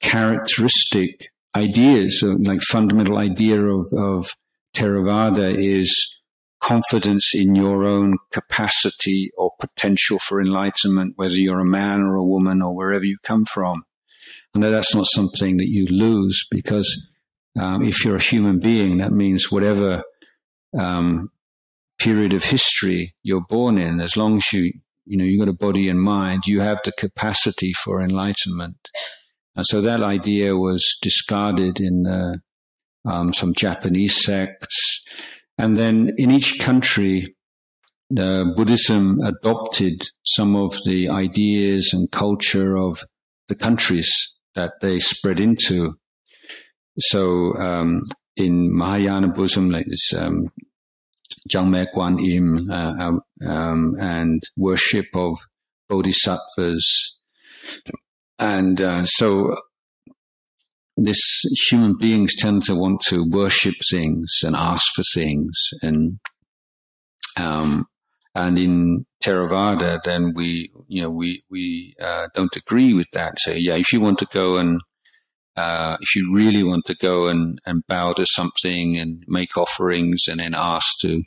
[0.01, 4.31] characteristic ideas, like fundamental idea of, of
[4.75, 5.93] Theravada is
[6.61, 12.25] confidence in your own capacity or potential for enlightenment, whether you're a man or a
[12.25, 13.85] woman or wherever you come from.
[14.55, 17.09] And that's not something that you lose because
[17.59, 20.03] um, if you're a human being, that means whatever
[20.79, 21.31] um,
[21.99, 24.73] period of history you're born in, as long as you
[25.05, 28.89] you know you've got a body and mind, you have the capacity for enlightenment.
[29.57, 35.03] And so that idea was discarded in uh, um, some Japanese sects,
[35.59, 37.35] and then in each country,
[38.11, 43.05] Buddhism adopted some of the ideas and culture of
[43.49, 44.11] the countries
[44.55, 45.95] that they spread into.
[47.01, 48.03] So um,
[48.37, 50.49] in Mahayana Buddhism, like this um,
[51.49, 51.87] Jangme
[52.71, 55.39] uh, um, and worship of
[55.89, 57.19] bodhisattvas.
[58.39, 59.57] And uh, so
[60.97, 61.21] this
[61.71, 66.19] human beings tend to want to worship things and ask for things and
[67.37, 67.87] um,
[68.35, 73.41] and in Theravada, then we, you know, we we uh, don't agree with that.
[73.41, 74.81] Say, yeah, if you want to go and
[75.57, 80.23] uh, if you really want to go and, and bow to something and make offerings
[80.29, 81.23] and then ask to,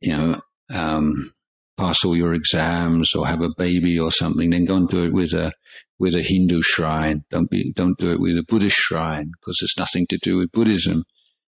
[0.00, 0.40] you know,
[0.72, 1.32] um,
[1.76, 5.12] pass all your exams or have a baby or something, then go and do it
[5.12, 5.52] with a
[5.98, 7.24] with a Hindu shrine.
[7.30, 10.52] Don't be don't do it with a Buddhist shrine because it's nothing to do with
[10.52, 11.04] Buddhism.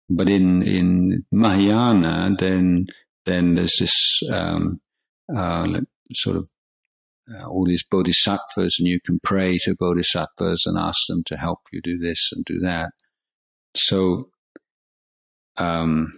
[0.09, 2.87] But in in Mahayana, then
[3.27, 4.81] then there's this um,
[5.35, 5.81] uh,
[6.13, 6.49] sort of
[7.33, 11.61] uh, all these bodhisattvas, and you can pray to bodhisattvas and ask them to help
[11.73, 12.91] you do this and do that.
[13.77, 14.31] So,
[15.57, 16.13] um,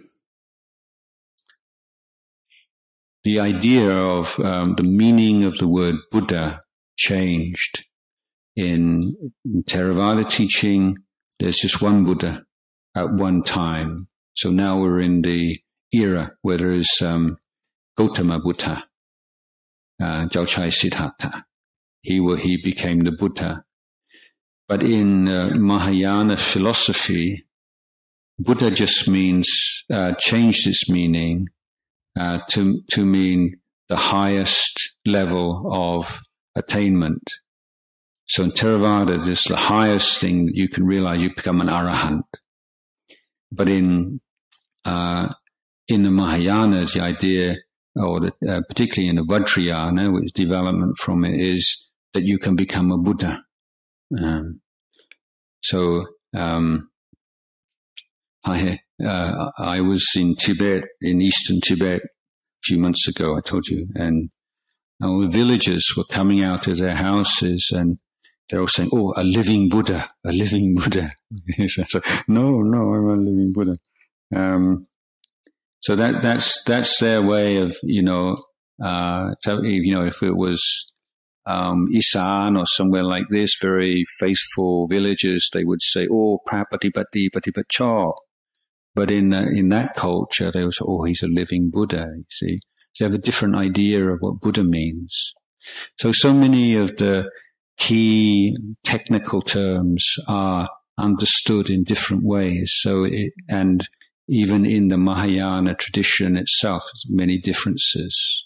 [3.23, 6.61] the idea of um, the meaning of the word Buddha
[6.97, 7.83] changed.
[8.55, 9.13] In,
[9.45, 10.97] in Theravada teaching,
[11.39, 12.43] there's just one Buddha
[12.95, 14.07] at one time.
[14.35, 15.57] So now we're in the
[15.91, 17.37] era where there is um,
[17.97, 18.85] Gautama Buddha,
[20.01, 21.45] uh, Chai Siddhartha.
[22.01, 23.63] He, he became the Buddha.
[24.67, 27.45] But in uh, Mahayana philosophy,
[28.37, 29.47] Buddha just means,
[29.91, 31.47] uh, changed its meaning
[32.19, 36.21] uh, to, to mean the highest level of
[36.55, 37.23] attainment.
[38.27, 41.23] So in Theravada, this is the highest thing that you can realize.
[41.23, 42.23] You become an arahant.
[43.51, 44.19] But in
[44.83, 45.33] uh,
[45.87, 47.57] in the Mahayana, the idea,
[47.99, 52.55] or the, uh, particularly in the Vajrayana, which development from it is that you can
[52.55, 53.41] become a Buddha.
[54.21, 54.61] Um,
[55.61, 56.05] so
[56.35, 56.89] um,
[58.43, 63.35] I uh, I was in Tibet, in eastern Tibet, a few months ago.
[63.35, 64.29] I told you, and
[65.01, 67.99] all the villagers were coming out of their houses and
[68.49, 71.13] they're all saying, "Oh, a living Buddha, a living Buddha."
[71.67, 73.75] so, no, no, I'm a living Buddha.
[74.33, 74.87] Um,
[75.87, 78.35] so that that's that's their way of you know,
[78.83, 80.61] uh, you know, if it was
[81.45, 88.11] um, Isan or somewhere like this, very faithful villagers, they would say, "Oh, prapatipati patipacha."
[88.95, 92.25] But in uh, in that culture, they would say, "Oh, he's a living Buddha." You
[92.31, 92.59] see,
[92.91, 95.33] so they have a different idea of what Buddha means.
[96.01, 97.31] So so many of the
[97.77, 102.73] key technical terms are understood in different ways.
[102.81, 103.87] So it, and
[104.27, 108.43] even in the Mahayana tradition itself, many differences.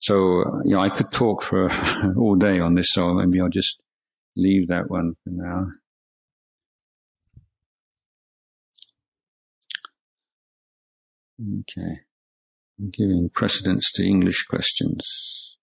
[0.00, 1.70] So, you know, I could talk for
[2.16, 3.80] all day on this, so maybe I'll just
[4.36, 5.66] leave that one for now.
[11.40, 12.00] Okay.
[12.78, 15.56] I'm giving precedence to English questions.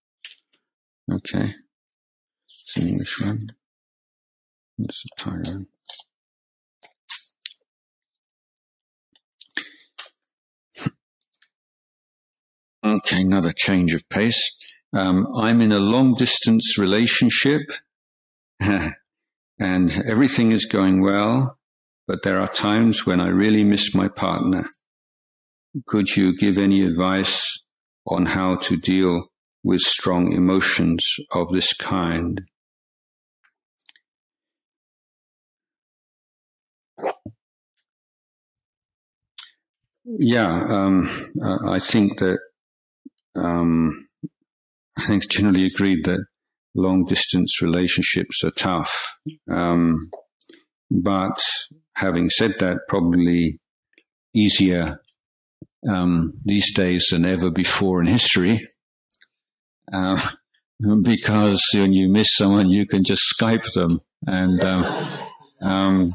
[1.10, 1.54] Okay.
[2.48, 3.48] It's an English one.
[4.78, 5.42] It's a Thai
[12.92, 14.54] Okay, another change of pace.
[14.92, 17.62] Um, I'm in a long distance relationship
[18.60, 18.94] and
[19.58, 21.56] everything is going well,
[22.06, 24.66] but there are times when I really miss my partner.
[25.86, 27.42] Could you give any advice
[28.06, 29.28] on how to deal
[29.64, 32.42] with strong emotions of this kind?
[40.04, 41.08] Yeah, um,
[41.66, 42.38] I think that
[43.36, 44.08] um,
[44.96, 46.24] I think it's generally agreed that
[46.74, 49.16] long distance relationships are tough.
[49.50, 50.10] Um,
[50.90, 51.40] but
[51.96, 53.58] having said that, probably
[54.34, 55.00] easier
[55.88, 58.66] um, these days than ever before in history.
[59.92, 60.20] Uh,
[61.02, 64.00] because when you miss someone, you can just Skype them.
[64.26, 65.08] And um,
[65.62, 66.08] um,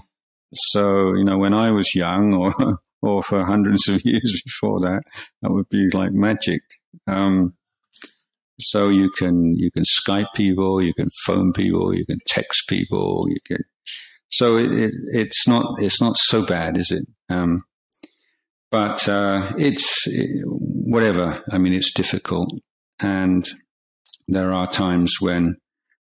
[0.53, 5.02] so, you know, when I was young, or or for hundreds of years before that,
[5.41, 6.62] that would be like magic.
[7.08, 7.54] Um,
[8.60, 13.28] so you can you can Skype people, you can phone people, you can text people,
[13.30, 13.64] you can.
[14.30, 17.06] So it, it it's not it's not so bad, is it?
[17.30, 17.64] Um,
[18.72, 21.43] but uh, it's it, whatever.
[21.52, 22.50] I mean, it's difficult,
[23.00, 23.48] and
[24.28, 25.58] there are times when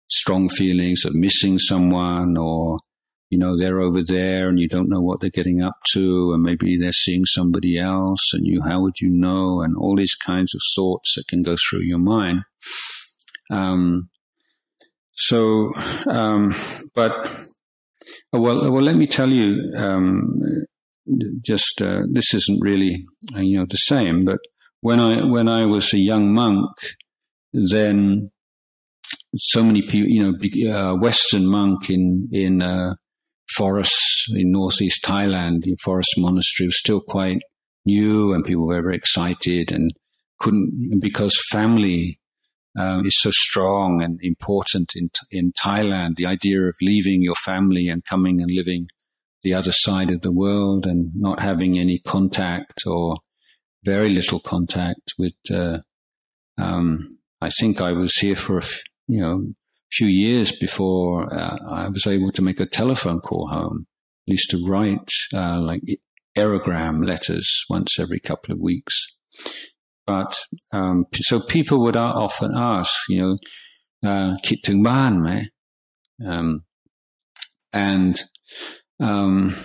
[0.09, 2.77] strong feelings of missing someone or
[3.29, 6.43] you know they're over there and you don't know what they're getting up to and
[6.43, 9.61] maybe they're seeing somebody else and you how would you know?
[9.61, 12.43] And all these kinds of thoughts that can go through your mind.
[13.49, 14.09] Um,
[15.17, 15.73] so
[16.07, 16.55] um,
[16.93, 17.11] but
[18.33, 20.41] uh, well well let me tell you um,
[21.43, 23.03] just uh, this isn't really
[23.35, 24.39] uh, you know the same but
[24.81, 26.69] when i when i was a young monk
[27.51, 28.29] then
[29.35, 32.93] so many people you know uh, western monk in in uh,
[33.57, 37.39] forests in northeast Thailand, the forest monastery was still quite
[37.85, 39.91] new and people were very excited and
[40.39, 42.19] couldn't, because family
[42.77, 47.87] um, is so strong and important in, in Thailand, the idea of leaving your family
[47.87, 48.87] and coming and living
[49.43, 53.17] the other side of the world and not having any contact or
[53.83, 55.79] very little contact with, uh,
[56.57, 58.61] um, I think I was here for,
[59.07, 59.45] you know,
[59.91, 63.87] few years before uh, I was able to make a telephone call home.
[64.27, 65.81] I used to write uh, like
[66.37, 69.07] aerogram letters once every couple of weeks.
[70.05, 70.37] But
[70.71, 73.37] um, so people would uh, often ask, you
[74.03, 75.49] know, uh, kit tung ban me?
[76.25, 76.63] Um,
[77.73, 78.23] and
[78.99, 79.55] um,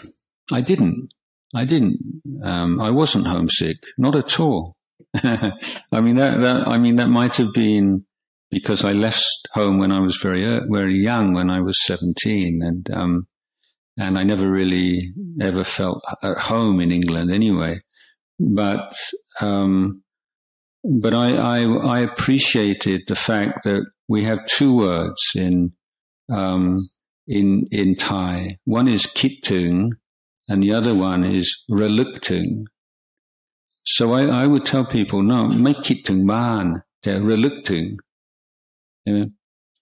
[0.53, 1.13] I didn't.
[1.55, 1.99] I didn't.
[2.43, 4.77] Um, I wasn't homesick, not at all.
[5.15, 5.53] I
[6.01, 8.07] mean that, that, I mean that might have been
[8.53, 12.61] because I left home when I was very uh, very young, when I was seventeen,
[12.63, 13.23] and um,
[13.99, 17.81] and I never really ever felt at home in England anyway.
[18.39, 18.95] But
[19.41, 20.03] um,
[20.85, 25.73] but I, I, I appreciated the fact that we have two words in
[26.31, 26.83] um,
[27.27, 28.59] in in Thai.
[28.65, 29.93] One is kittung,
[30.49, 32.67] and the other one is reluktung.
[33.85, 37.97] So I, I would tell people, no, make kittung ban, they're reluktung.
[39.09, 39.35] Amen.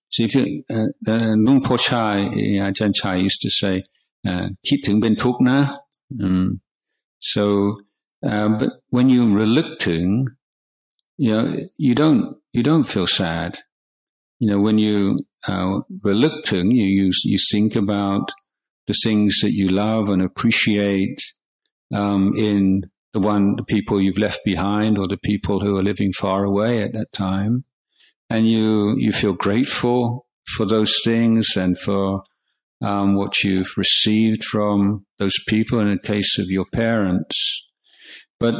[0.08, 3.84] So if you, uh, uh, Luang Por Chah, uh, Ajahn Chah used to say,
[4.26, 4.48] uh.
[6.20, 6.60] Um,
[7.20, 7.80] so,
[8.26, 10.30] uh, but when you reluctant,
[11.16, 13.60] you know, you don't, you don't feel sad.
[14.40, 18.32] You know, when you, uh, reluctant, you, you, you think about
[18.86, 21.22] the things that you love and appreciate,
[21.94, 26.12] um, in the one, the people you've left behind or the people who are living
[26.12, 27.64] far away at that time
[28.30, 30.26] and you you feel grateful
[30.56, 32.22] for those things and for
[32.82, 35.80] um, what you've received from those people.
[35.80, 37.36] In the case of your parents,
[38.38, 38.54] but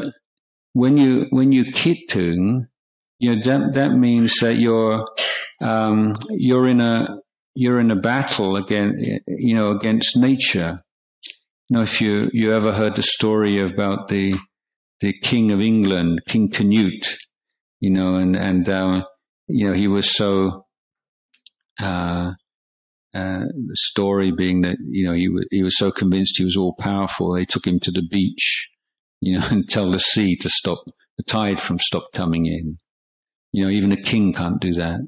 [0.72, 2.66] when you when you kittung,
[3.18, 5.06] you know that that means that you're
[5.62, 7.18] um, you're in a
[7.54, 10.82] you're in a battle against you know against nature.
[11.68, 14.34] You know, if you you ever heard the story about the
[15.00, 17.18] the King of England, King Canute,
[17.80, 19.04] you know, and and uh,
[19.50, 20.66] you know, he was so,
[21.80, 22.32] uh,
[23.12, 26.56] uh, the story being that, you know, he, w- he was so convinced he was
[26.56, 28.70] all powerful, they took him to the beach,
[29.20, 30.84] you know, and tell the sea to stop,
[31.16, 32.76] the tide from stop coming in.
[33.52, 35.06] You know, even a king can't do that.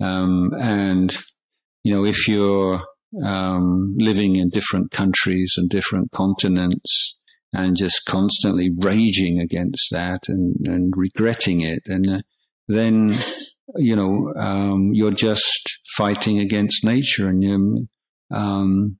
[0.00, 1.14] Um, and,
[1.84, 2.82] you know, if you're,
[3.22, 7.18] um, living in different countries and different continents
[7.52, 12.20] and just constantly raging against that and, and regretting it and, uh,
[12.74, 13.14] then
[13.76, 17.88] you know um, you're just fighting against nature, and you
[18.34, 18.98] um,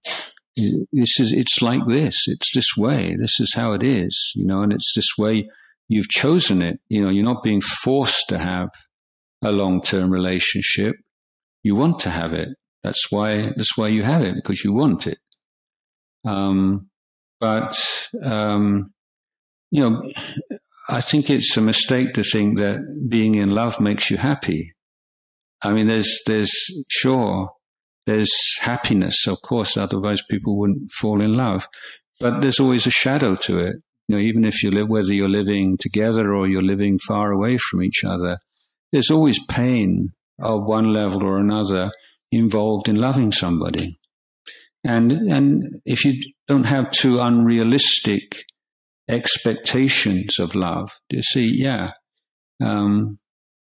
[0.56, 2.16] this is it's like this.
[2.26, 3.16] It's this way.
[3.18, 4.32] This is how it is.
[4.34, 5.48] You know, and it's this way.
[5.88, 6.80] You've chosen it.
[6.88, 8.68] You know, you're not being forced to have
[9.42, 10.94] a long-term relationship.
[11.62, 12.48] You want to have it.
[12.82, 13.52] That's why.
[13.56, 15.18] That's why you have it because you want it.
[16.24, 16.88] Um,
[17.40, 17.76] but
[18.22, 18.92] um,
[19.70, 20.10] you know,
[20.92, 24.74] I think it's a mistake to think that being in love makes you happy.
[25.62, 26.52] I mean, there's, there's,
[26.86, 27.48] sure,
[28.04, 28.30] there's
[28.60, 31.66] happiness, of course, otherwise people wouldn't fall in love.
[32.20, 33.76] But there's always a shadow to it.
[34.06, 37.56] You know, even if you live, whether you're living together or you're living far away
[37.56, 38.36] from each other,
[38.92, 40.10] there's always pain
[40.42, 41.90] of one level or another
[42.30, 43.98] involved in loving somebody.
[44.84, 48.44] And, and if you don't have too unrealistic
[49.12, 50.98] expectations of love.
[51.10, 51.90] You see, yeah,
[52.60, 53.18] um,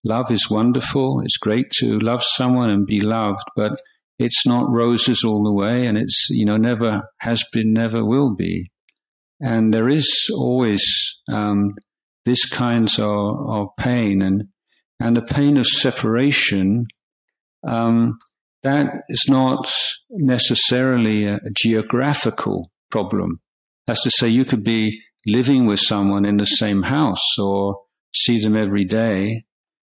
[0.03, 1.21] love is wonderful.
[1.21, 3.79] It's great to love someone and be loved, but
[4.17, 8.35] it's not roses all the way, and it's you know never has been, never will
[8.35, 8.69] be.
[9.41, 10.83] And there is always
[11.29, 11.73] um,
[12.25, 14.45] this kinds of, of pain, and
[14.99, 16.85] and the pain of separation.
[17.67, 18.19] Um,
[18.63, 19.69] that is not
[20.09, 23.41] necessarily a, a geographical problem.
[23.87, 27.81] That's to say, you could be living with someone in the same house or
[28.15, 29.43] see them every day,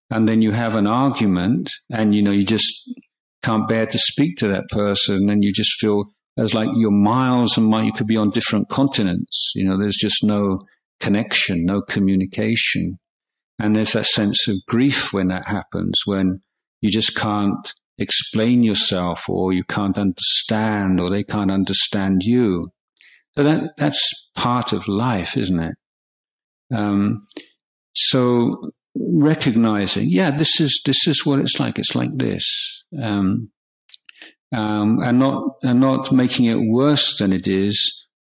[0.09, 2.89] and then you have an argument, and you know you just
[3.43, 6.05] can't bear to speak to that person, and you just feel
[6.37, 7.85] as like you're miles and miles.
[7.85, 9.51] You could be on different continents.
[9.55, 10.61] You know, there's just no
[10.99, 12.99] connection, no communication,
[13.59, 16.39] and there's that sense of grief when that happens, when
[16.81, 22.69] you just can't explain yourself, or you can't understand, or they can't understand you.
[23.37, 24.01] So that that's
[24.35, 25.75] part of life, isn't it?
[26.73, 27.27] Um,
[27.93, 28.59] so
[28.95, 31.77] recognizing, yeah, this is this is what it's like.
[31.77, 32.43] It's like this,
[32.99, 33.51] um,
[34.51, 37.77] um, and not and not making it worse than it is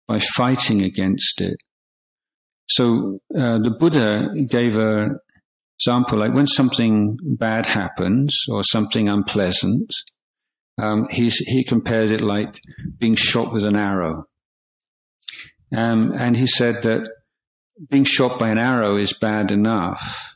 [0.05, 1.55] by fighting against it.
[2.68, 5.11] So uh, the Buddha gave a
[5.80, 9.93] example like when something bad happens or something unpleasant.
[10.78, 12.59] Um, he compares it like
[12.99, 14.26] being shot with an arrow.
[15.76, 17.09] Um, and he said that
[17.89, 20.36] being shot by an arrow is bad enough,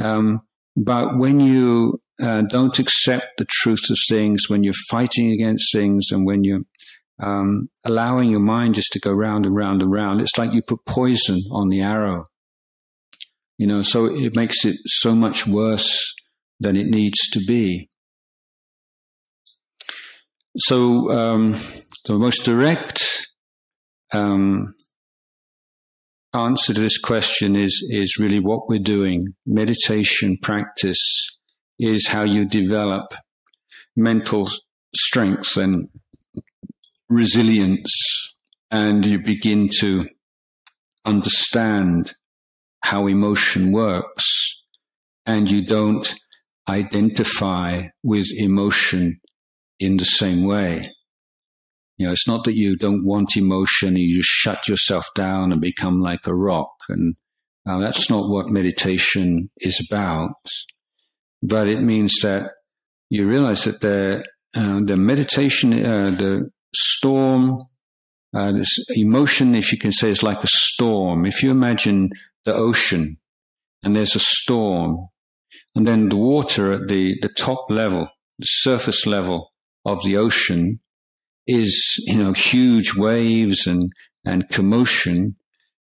[0.00, 0.40] um,
[0.76, 6.08] but when you uh, don't accept the truth of things, when you're fighting against things,
[6.10, 6.62] and when you're
[7.22, 10.62] um, allowing your mind just to go round and round and round, it's like you
[10.62, 12.24] put poison on the arrow.
[13.58, 16.14] You know, so it makes it so much worse
[16.60, 17.88] than it needs to be.
[20.58, 21.56] So, um,
[22.04, 23.26] the most direct
[24.12, 24.74] um,
[26.36, 29.34] answer to this question is is really what we're doing.
[29.46, 31.28] Meditation practice
[31.78, 33.04] is how you develop
[33.96, 34.50] mental
[34.94, 35.88] strength and
[37.08, 37.92] resilience,
[38.70, 40.06] and you begin to
[41.04, 42.14] understand
[42.82, 44.24] how emotion works,
[45.24, 46.14] and you don't
[46.68, 49.20] identify with emotion
[49.78, 50.90] in the same way.
[51.96, 55.60] You know, it's not that you don't want emotion you just shut yourself down and
[55.60, 56.72] become like a rock.
[56.88, 57.16] And
[57.66, 60.34] uh, that's not what meditation is about.
[61.42, 62.50] But it means that
[63.08, 64.24] you realize that the,
[64.54, 67.62] uh, the meditation, uh, the storm,
[68.34, 71.24] uh, this emotion, if you can say, is like a storm.
[71.24, 72.10] If you imagine
[72.44, 73.16] the ocean
[73.82, 75.08] and there's a storm,
[75.74, 79.50] and then the water at the, the top level, the surface level
[79.84, 80.80] of the ocean
[81.46, 83.92] is, you know, huge waves and,
[84.24, 85.36] and commotion.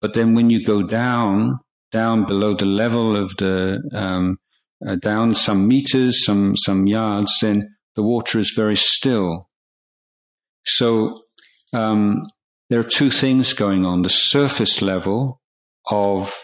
[0.00, 1.58] But then when you go down,
[1.90, 4.38] down below the level of the, um,
[4.86, 9.48] uh, down some meters, some, some yards, then the water is very still.
[10.64, 11.22] So,
[11.72, 12.22] um,
[12.70, 14.02] there are two things going on.
[14.02, 15.40] The surface level
[15.90, 16.34] of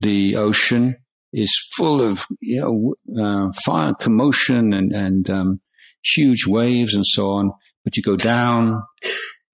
[0.00, 0.96] the ocean
[1.32, 5.60] is full of, you know, uh, fire, commotion and, and, um,
[6.14, 7.52] huge waves and so on
[7.86, 8.82] but you go down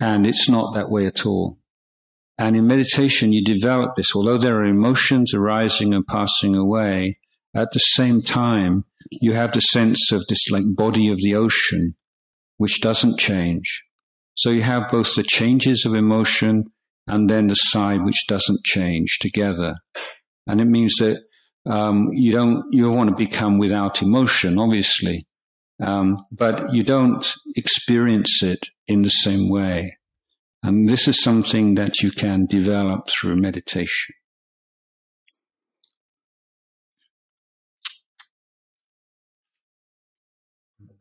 [0.00, 1.58] and it's not that way at all.
[2.38, 4.16] And in meditation, you develop this.
[4.16, 7.18] Although there are emotions arising and passing away,
[7.54, 11.92] at the same time, you have the sense of this like body of the ocean,
[12.56, 13.84] which doesn't change.
[14.34, 16.64] So you have both the changes of emotion
[17.06, 19.74] and then the side which doesn't change together.
[20.46, 21.20] And it means that
[21.70, 25.26] um, you don't, you don't want to become without emotion, obviously.
[25.82, 27.26] Um, but you don't
[27.56, 29.96] experience it in the same way.
[30.62, 34.14] And this is something that you can develop through meditation.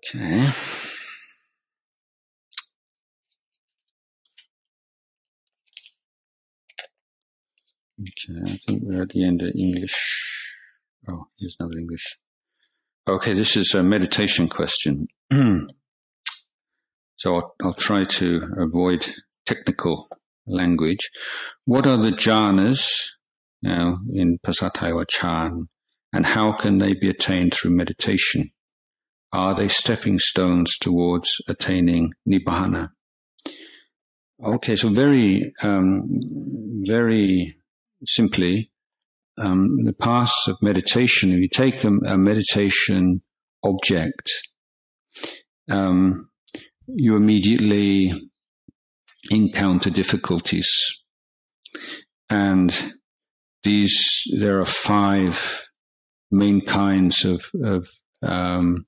[0.04, 0.48] Okay.
[8.02, 10.56] Okay, I think we're at the end of English.
[11.08, 12.18] Oh, here's another English.
[13.08, 15.08] Okay, this is a meditation question.
[15.32, 15.70] so
[17.36, 19.14] I'll, I'll, try to avoid
[19.46, 20.08] technical
[20.46, 21.10] language.
[21.66, 22.88] What are the jhanas
[23.62, 25.68] know, in Pasataiwa Chan,
[26.14, 28.52] and how can they be attained through meditation?
[29.32, 32.90] Are they stepping stones towards attaining nibbana?
[34.44, 36.04] Okay, so very, um,
[36.86, 37.56] very
[38.06, 38.71] simply,
[39.42, 43.22] um, the paths of meditation, if you take a, meditation
[43.64, 44.30] object,
[45.70, 46.30] um,
[46.88, 48.14] you immediately
[49.30, 50.70] encounter difficulties.
[52.30, 52.94] And
[53.64, 53.98] these,
[54.38, 55.66] there are five
[56.32, 57.88] main kinds of, of
[58.22, 58.86] um,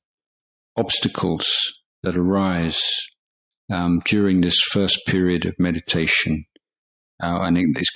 [0.78, 1.48] obstacles
[2.04, 2.82] that arise
[3.72, 6.46] um, during this first period of meditation.
[7.24, 7.92] Uh, and it's,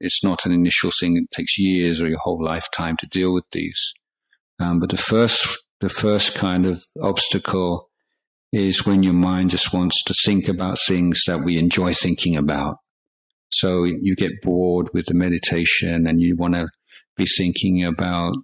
[0.00, 1.16] it's not an initial thing.
[1.16, 3.80] It takes years or your whole lifetime to deal with these.
[4.58, 5.46] Um, but the first,
[5.80, 7.88] the first kind of obstacle
[8.52, 12.78] is when your mind just wants to think about things that we enjoy thinking about.
[13.50, 16.68] So you get bored with the meditation and you want to
[17.16, 18.34] be thinking about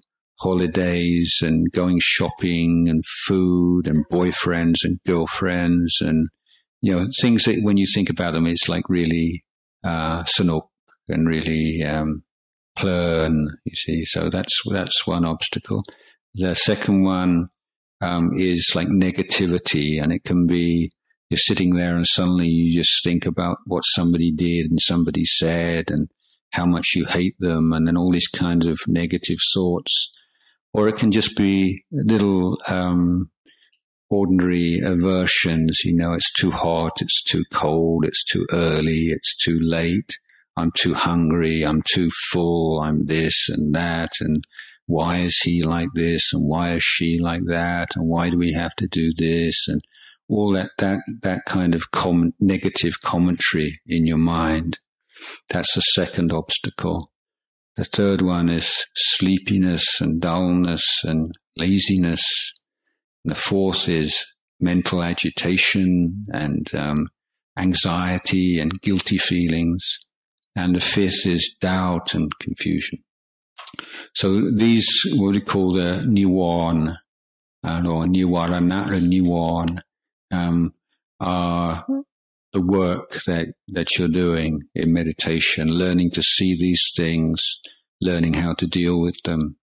[0.41, 6.29] holidays and going shopping and food and boyfriends and girlfriends and
[6.81, 9.45] you know things that when you think about them it's like really
[9.85, 10.69] uh sanuk
[11.09, 12.23] and really um
[12.83, 14.05] you see.
[14.05, 15.85] So that's that's one obstacle.
[16.35, 17.49] The second one
[18.01, 20.91] um, is like negativity and it can be
[21.29, 25.91] you're sitting there and suddenly you just think about what somebody did and somebody said
[25.91, 26.11] and
[26.51, 30.11] how much you hate them and then all these kinds of negative thoughts.
[30.75, 33.31] Or it can just be little um,
[34.13, 35.81] ordinary aversions.
[35.85, 40.13] You know, it's too hot, it's too cold, it's too early, it's too late.
[40.57, 44.45] I'm too hungry, I'm too full, I'm this and that, and
[44.87, 48.53] why is he like this, and why is she like that, and why do we
[48.53, 49.81] have to do this, and
[50.29, 54.79] all that that that kind of com- negative commentary in your mind.
[55.49, 57.13] That's the second obstacle.
[57.77, 62.23] The third one is sleepiness and dullness and laziness.
[63.25, 64.25] The fourth is
[64.61, 67.09] mental agitation and um,
[67.59, 69.99] anxiety and guilty feelings.
[70.55, 73.03] And the fifth is doubt and confusion.
[74.15, 76.97] So these, what we call the niwan,
[77.65, 79.81] uh, or niwarana, niwan,
[80.31, 80.75] um,
[81.21, 81.87] are
[82.53, 87.61] the work that, that you're doing in meditation, learning to see these things,
[88.01, 89.57] learning how to deal with them.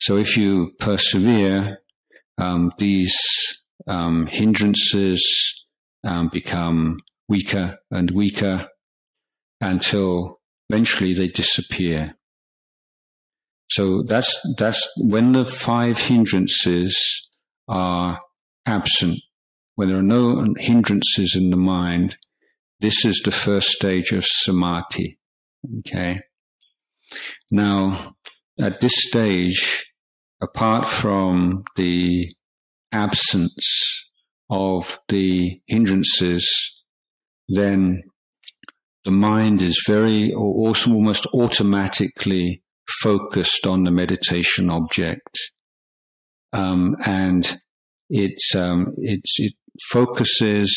[0.00, 1.82] So if you persevere,
[2.40, 3.16] um, these
[3.86, 5.22] um, hindrances
[6.04, 8.68] um, become weaker and weaker
[9.60, 12.16] until eventually they disappear.
[13.70, 17.28] So that's that's when the five hindrances
[17.68, 18.20] are
[18.66, 19.20] absent
[19.80, 22.18] when there are no hindrances in the mind,
[22.80, 25.18] this is the first stage of samadhi.
[25.78, 26.20] Okay.
[27.50, 28.14] Now,
[28.60, 29.89] at this stage,
[30.40, 32.30] apart from the
[32.92, 34.04] absence
[34.48, 36.48] of the hindrances,
[37.48, 38.02] then
[39.04, 42.62] the mind is very, or also almost automatically
[43.02, 45.38] focused on the meditation object.
[46.52, 47.58] Um, and
[48.08, 49.52] it's, um, it's, it
[49.90, 50.76] focuses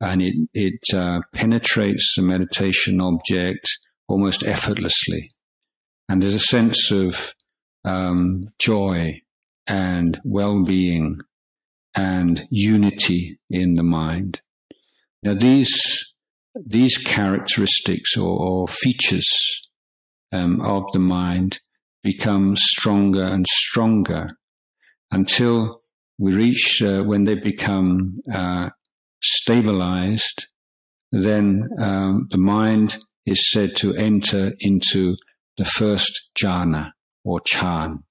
[0.00, 3.66] and it, it uh, penetrates the meditation object
[4.08, 5.28] almost effortlessly.
[6.08, 7.32] And there's a sense of
[7.86, 9.22] um, joy
[9.66, 11.20] and well being
[11.94, 14.40] and unity in the mind.
[15.22, 15.74] Now, these,
[16.54, 19.26] these characteristics or, or features
[20.32, 21.60] um, of the mind
[22.02, 24.36] become stronger and stronger
[25.10, 25.80] until
[26.18, 28.70] we reach uh, when they become uh,
[29.22, 30.46] stabilized,
[31.12, 35.16] then um, the mind is said to enter into
[35.56, 36.92] the first jhana
[37.26, 38.04] or chan.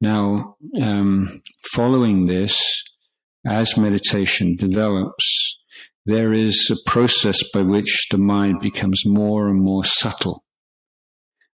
[0.00, 1.40] Now, um,
[1.72, 2.60] following this,
[3.46, 5.56] as meditation develops,
[6.04, 10.44] there is a process by which the mind becomes more and more subtle.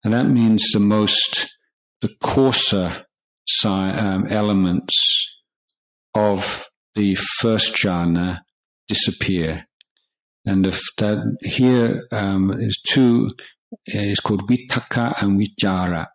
[0.04, 1.52] And that means the most,
[2.00, 3.04] the coarser
[3.64, 4.94] um, elements
[6.14, 8.40] of the first jhana
[8.86, 9.58] disappear.
[10.44, 13.30] And if that here um, is two,
[13.84, 16.06] is called vitaka and vichara.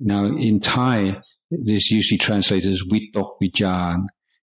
[0.00, 4.06] Now in Thai, this usually translated as vitok vijan,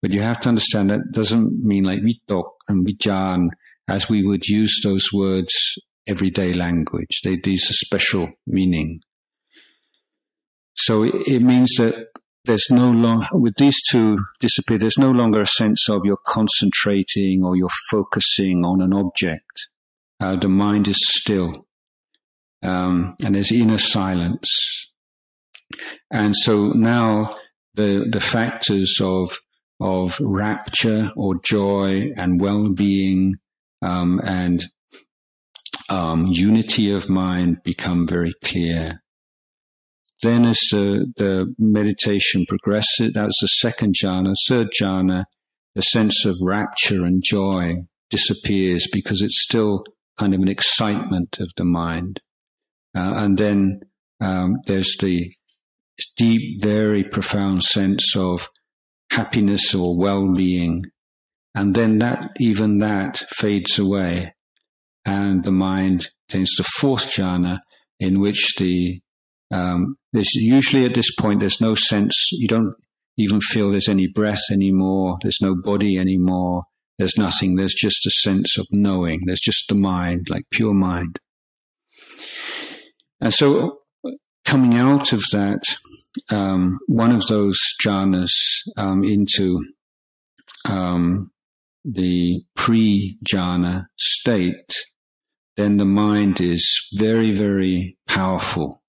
[0.02, 3.48] but you have to understand that doesn't mean like vitok and vijan
[3.88, 5.52] as we would use those words
[6.06, 7.20] everyday language.
[7.22, 9.00] They, these are special meaning.
[10.74, 12.08] So it, it means that
[12.44, 17.42] there's no longer, with these two disappear, there's no longer a sense of you're concentrating
[17.44, 19.68] or you're focusing on an object.
[20.20, 21.65] Uh, the mind is still.
[22.62, 24.48] Um, and there's inner silence.
[26.10, 27.34] And so now
[27.74, 29.38] the, the factors of,
[29.80, 33.34] of rapture or joy and well-being,
[33.82, 34.66] um, and,
[35.88, 39.02] um, unity of mind become very clear.
[40.22, 44.34] Then, as the, the meditation progresses, that was the second jhana.
[44.48, 45.24] Third jhana,
[45.74, 49.84] the sense of rapture and joy disappears because it's still
[50.18, 52.20] kind of an excitement of the mind.
[52.96, 53.80] Uh, and then
[54.20, 55.30] um, there's the
[56.16, 58.48] deep, very profound sense of
[59.10, 60.82] happiness or well-being.
[61.54, 64.34] And then that, even that fades away.
[65.04, 67.60] And the mind attains the fourth jhana
[68.00, 69.00] in which the,
[69.52, 72.74] um, there's usually at this point, there's no sense, you don't
[73.16, 75.18] even feel there's any breath anymore.
[75.22, 76.62] There's no body anymore.
[76.98, 77.54] There's nothing.
[77.54, 79.22] There's just a sense of knowing.
[79.26, 81.18] There's just the mind, like pure mind.
[83.26, 83.78] And so
[84.44, 85.64] coming out of that,
[86.30, 88.30] um, one of those jhanas
[88.76, 89.64] um, into
[90.64, 91.32] um,
[91.84, 94.76] the pre jhana state,
[95.56, 96.64] then the mind is
[96.94, 98.84] very, very powerful.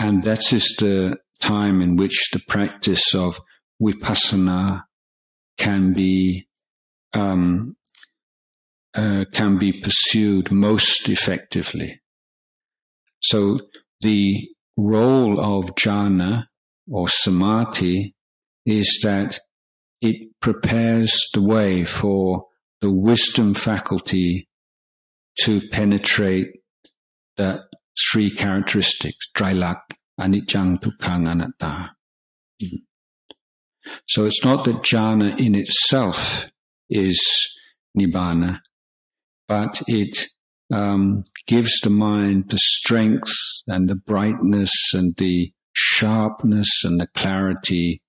[0.00, 3.38] And that is the time in which the practice of
[3.80, 4.82] vipassana
[5.58, 6.48] can be
[7.12, 7.76] um,
[8.94, 12.01] uh, can be pursued most effectively.
[13.22, 13.58] So
[14.00, 16.46] the role of jhana
[16.90, 18.14] or samadhi
[18.66, 19.40] is that
[20.00, 22.46] it prepares the way for
[22.80, 24.48] the wisdom faculty
[25.40, 26.48] to penetrate
[27.36, 27.62] the
[28.10, 29.80] three characteristics, Trailak,
[30.20, 31.90] Anicca, Dukkha, Anatta.
[32.60, 32.76] Hmm.
[34.08, 36.46] So it's not that jhana in itself
[36.90, 37.20] is
[37.98, 38.60] nibbana,
[39.48, 40.28] but it
[40.72, 43.32] um, gives the mind the strength
[43.66, 48.02] and the brightness and the sharpness and the clarity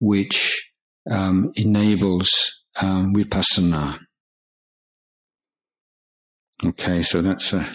[0.00, 0.70] which
[1.10, 2.30] um, enables
[2.80, 3.98] um, vipassana.
[6.64, 7.66] Okay, so that's a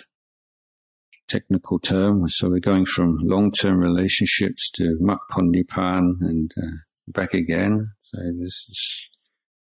[1.27, 2.27] technical term.
[2.29, 6.77] So we're going from long-term relationships to Makpon Nipan and uh,
[7.07, 7.91] back again.
[8.01, 9.09] So this is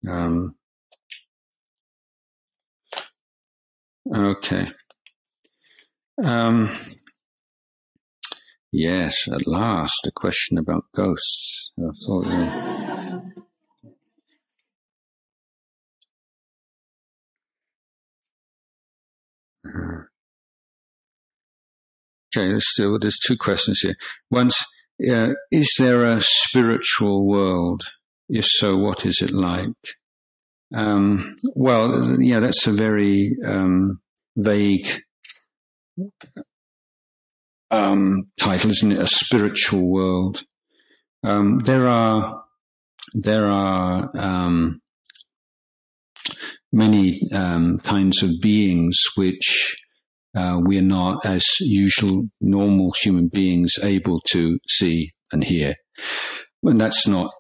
[0.08, 0.56] um,
[4.14, 4.72] Okay.
[6.24, 6.76] Um,
[8.72, 11.72] yes, at last, a question about ghosts.
[11.78, 12.26] I thought.
[19.64, 20.02] Uh,
[22.36, 23.96] okay, there's still there's two questions here.
[24.32, 24.56] Once,
[25.08, 27.84] uh, is there a spiritual world?
[28.28, 29.99] If so, what is it like?
[30.76, 34.00] Um, well, yeah, that's a very um,
[34.36, 35.02] vague
[37.72, 39.00] um, title, isn't it?
[39.00, 40.44] A spiritual world.
[41.24, 42.44] Um, there are
[43.14, 44.82] there are um,
[46.72, 49.76] many um, kinds of beings which
[50.36, 55.74] uh, we are not, as usual, normal human beings, able to see and hear.
[56.64, 57.32] And that's not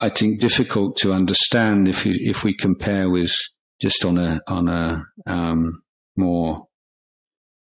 [0.00, 3.34] I think, difficult to understand if we, if we compare with
[3.80, 5.82] just on a on a um,
[6.16, 6.66] more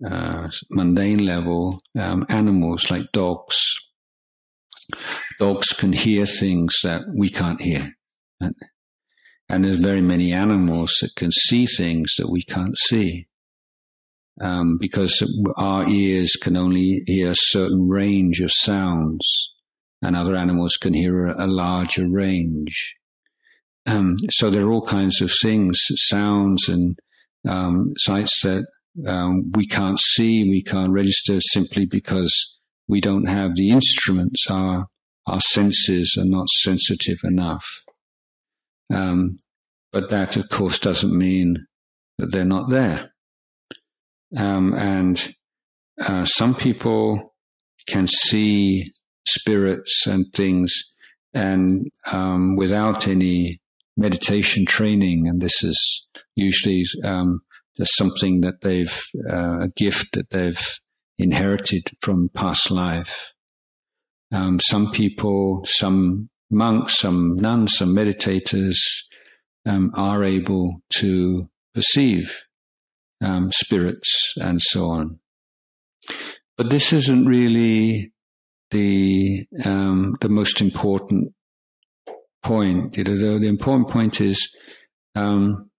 [0.06, 3.58] uh, mundane level, um, animals like dogs.
[5.40, 7.94] Dogs can hear things that we can't hear,
[8.40, 8.56] and,
[9.50, 13.28] and there's very many animals that can see things that we can't see.
[14.40, 15.24] Um, because
[15.58, 19.26] our ears can only hear a certain range of sounds
[20.02, 22.96] and other animals can hear a, a larger range.
[23.86, 26.98] Um, so there are all kinds of things, sounds and
[27.48, 28.66] um, sights that
[29.06, 32.34] um, we can't see, we can't register simply because
[32.88, 34.46] we don't have the instruments.
[34.50, 34.88] Our
[35.28, 37.66] our senses are not sensitive enough.
[38.94, 39.38] Um,
[39.92, 41.66] but that, of course, doesn't mean
[42.18, 43.12] that they're not there.
[44.36, 45.36] Um, and
[46.00, 47.34] uh, some people
[47.88, 48.86] can see
[49.28, 50.74] spirits and things,
[51.34, 53.60] and um, without any
[53.96, 55.28] meditation training.
[55.28, 57.42] And this is usually um,
[57.78, 60.80] just something that they've uh, a gift that they've
[61.18, 63.34] inherited from past life.
[64.32, 68.78] Um, some people, some monks, some nuns, some meditators
[69.66, 72.42] um, are able to perceive
[73.22, 75.20] um, spirits and so on.
[76.58, 78.12] But this isn't really
[78.72, 81.34] the um, the most important
[82.44, 82.98] point.
[82.98, 84.50] You know, the, the important point is,
[85.16, 85.70] um,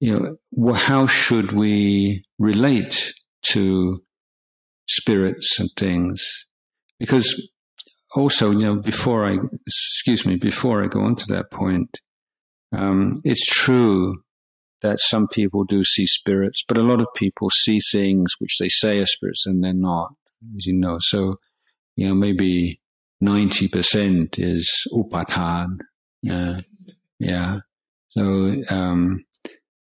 [0.00, 3.12] you know, how should we relate
[3.50, 4.02] to
[4.88, 6.24] spirits and things?
[6.98, 7.50] Because
[8.14, 12.00] also, you know, before I excuse me, before I go on to that point,
[12.72, 14.22] um, it's true
[14.82, 18.68] that some people do see spirits, but a lot of people see things which they
[18.68, 20.12] say are spirits and they're not,
[20.56, 20.98] as you know.
[21.00, 21.36] So
[21.96, 22.80] you know, maybe
[23.22, 25.78] 90% is upatan.
[26.28, 26.60] Uh,
[27.18, 27.58] yeah.
[28.10, 29.24] So, um,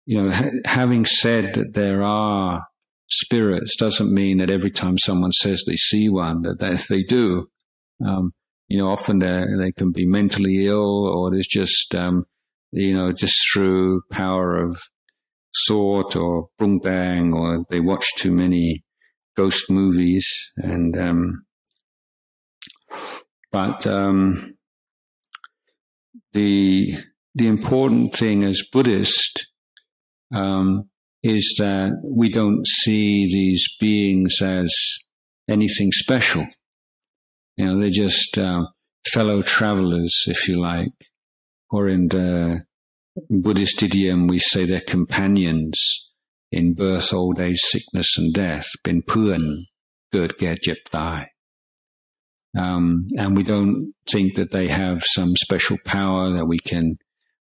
[0.06, 2.66] you know, ha- having said that there are
[3.10, 7.48] spirits doesn't mean that every time someone says they see one that they, they do.
[8.06, 8.34] Um,
[8.68, 12.26] you know, often they they can be mentally ill, or there's just um,
[12.72, 14.80] you know just through power of
[15.68, 18.84] thought or brung bang, or they watch too many
[19.36, 21.46] ghost movies, and um,
[23.52, 24.58] but um,
[26.34, 26.96] the
[27.36, 29.48] the important thing as Buddhist
[30.34, 30.90] um,
[31.24, 34.74] is that we don't see these beings as
[35.48, 36.48] anything special.
[37.58, 38.66] You know, they're just uh,
[39.08, 40.94] fellow travelers, if you like,
[41.70, 42.64] or in the
[43.30, 46.10] Buddhist idiom, we say they're companions
[46.52, 48.68] in birth, old age, sickness, and death.
[48.84, 49.66] Bin puan,
[50.12, 51.30] good get jip die
[52.58, 56.96] um, and we don't think that they have some special power that we can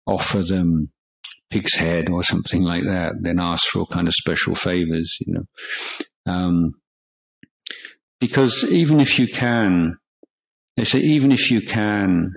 [0.06, 0.90] offer them
[1.50, 6.32] pig's head or something like that, then ask for kind of special favors, you know.
[6.32, 6.72] Um,
[8.20, 9.98] because even if you can,
[10.76, 12.34] they say even if you can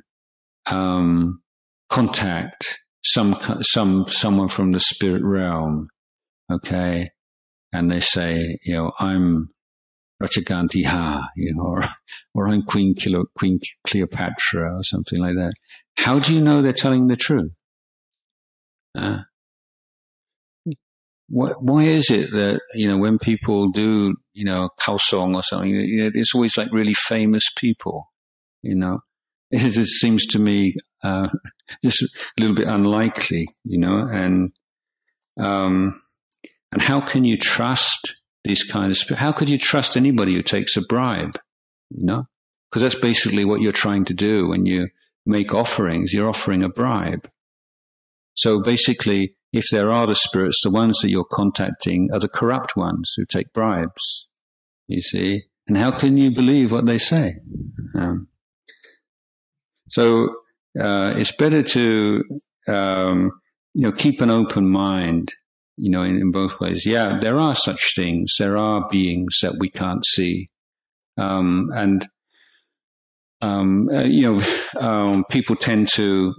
[0.65, 1.41] um,
[1.89, 5.87] contact some some someone from the spirit realm,
[6.51, 7.11] okay,
[7.71, 9.49] and they say, you know, I'm
[10.21, 11.83] Ratchaganti Ha, you know, or,
[12.33, 12.95] or I'm Queen,
[13.37, 15.53] Queen Cleopatra or something like that.
[15.97, 17.51] How do you know they're telling the truth?
[18.97, 19.19] Uh,
[21.27, 25.43] why, why is it that you know when people do you know Khao Song or
[25.43, 28.11] something, you know, it's always like really famous people,
[28.61, 28.99] you know?
[29.51, 31.29] It just seems to me uh,
[31.83, 32.07] just a
[32.39, 34.49] little bit unlikely, you know, and
[35.39, 36.01] um,
[36.71, 38.15] and how can you trust
[38.45, 41.37] these kind of how could you trust anybody who takes a bribe,
[41.89, 42.27] you know?
[42.69, 44.89] Because that's basically what you're trying to do when you
[45.25, 46.13] make offerings.
[46.13, 47.29] You're offering a bribe.
[48.35, 52.75] So basically, if there are the spirits, the ones that you're contacting are the corrupt
[52.75, 54.29] ones who take bribes.
[54.87, 55.43] You see?
[55.67, 57.37] And how can you believe what they say?
[57.95, 58.27] Um,
[59.89, 60.29] so
[60.79, 62.23] uh, it's better to
[62.67, 63.31] um,
[63.73, 65.33] you know keep an open mind.
[65.77, 66.85] You know, in, in, both ways.
[66.85, 68.35] Yeah, there are such things.
[68.39, 70.49] There are beings that we can't see,
[71.17, 72.07] um, and
[73.41, 74.43] um, uh, you know,
[74.79, 76.33] um, people tend to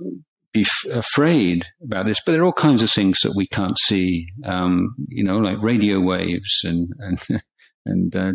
[0.52, 3.78] be f- afraid about this, but there are all kinds of things that we can't
[3.78, 7.42] see, um, you know, like radio waves and and
[7.86, 8.32] and uh,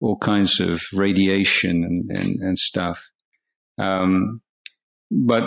[0.00, 3.00] all kinds of radiation and and, and stuff.
[3.78, 4.42] Um,
[5.10, 5.44] but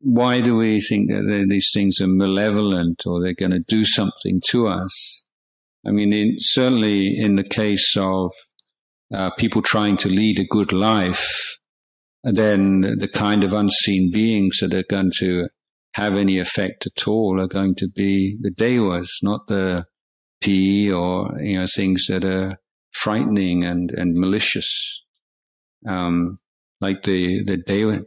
[0.00, 4.40] why do we think that these things are malevolent or they're going to do something
[4.50, 5.24] to us?
[5.86, 8.30] I mean, in, certainly in the case of
[9.14, 11.56] uh, people trying to lead a good life,
[12.22, 15.48] then the kind of unseen beings that are going to
[15.94, 19.84] have any effect at all are going to be the devas, not the
[20.42, 22.56] pi or you know things that are
[22.92, 25.04] frightening and and malicious.
[25.88, 26.38] Um,
[26.80, 27.56] like the the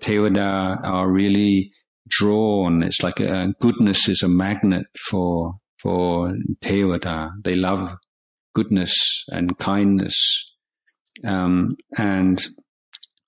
[0.02, 1.72] Tevada are really
[2.08, 2.84] drawn.
[2.84, 7.32] It's like a, goodness is a magnet for for Tevada.
[7.43, 7.97] They love
[8.54, 8.93] goodness
[9.30, 10.16] and kindness,
[11.26, 12.45] um, and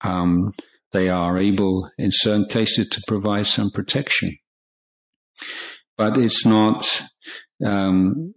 [0.02, 0.54] um,
[0.92, 4.38] they are able, in certain cases, to provide some protection.
[5.98, 7.04] But it's not
[7.66, 8.34] um,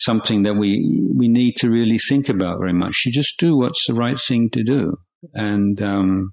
[0.00, 3.02] something that we we need to really think about very much.
[3.06, 4.96] You just do what's the right thing to do,
[5.34, 6.32] and um,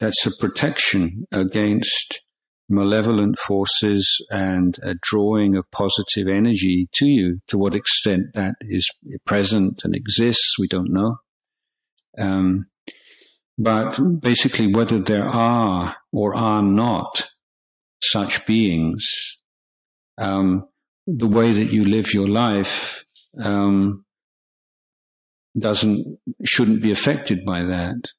[0.00, 2.20] that's a protection against
[2.68, 7.40] malevolent forces and a drawing of positive energy to you.
[7.48, 8.88] To what extent that is
[9.26, 11.16] present and exists, we don't know.
[12.18, 12.66] Um,
[13.58, 17.28] but basically, whether there are or are not
[18.02, 19.06] such beings,
[20.18, 20.66] um,
[21.06, 23.04] the way that you live your life
[23.42, 24.04] um,
[25.58, 28.10] doesn't shouldn't be affected by that.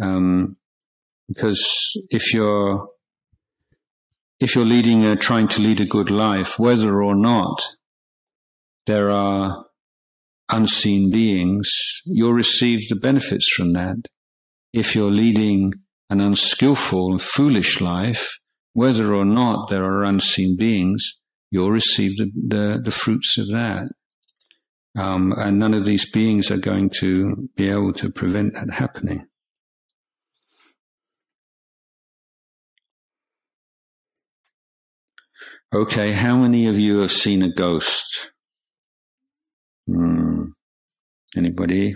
[0.00, 0.56] Um,
[1.28, 1.62] because
[2.08, 2.80] if you're
[4.40, 7.60] if you're leading a trying to lead a good life, whether or not
[8.86, 9.66] there are
[10.50, 11.70] unseen beings,
[12.06, 14.08] you'll receive the benefits from that
[14.72, 15.72] if you're leading
[16.08, 18.28] an unskillful and foolish life,
[18.72, 21.18] whether or not there are unseen beings,
[21.50, 23.90] you'll receive the, the, the fruits of that.
[24.98, 29.26] Um, and none of these beings are going to be able to prevent that happening.
[35.73, 38.31] Okay, how many of you have seen a ghost?
[39.87, 40.45] Hmm.
[41.35, 41.95] Anybody?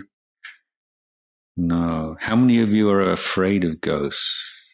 [1.56, 2.16] No.
[2.20, 4.66] How many of you are afraid of ghosts?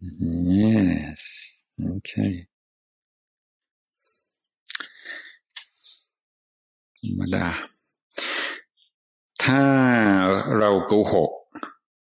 [0.00, 1.20] Yes.
[1.80, 2.12] โอเค
[7.00, 7.46] ธรรมดา
[9.44, 9.64] ถ้า
[10.56, 11.30] เราโกหก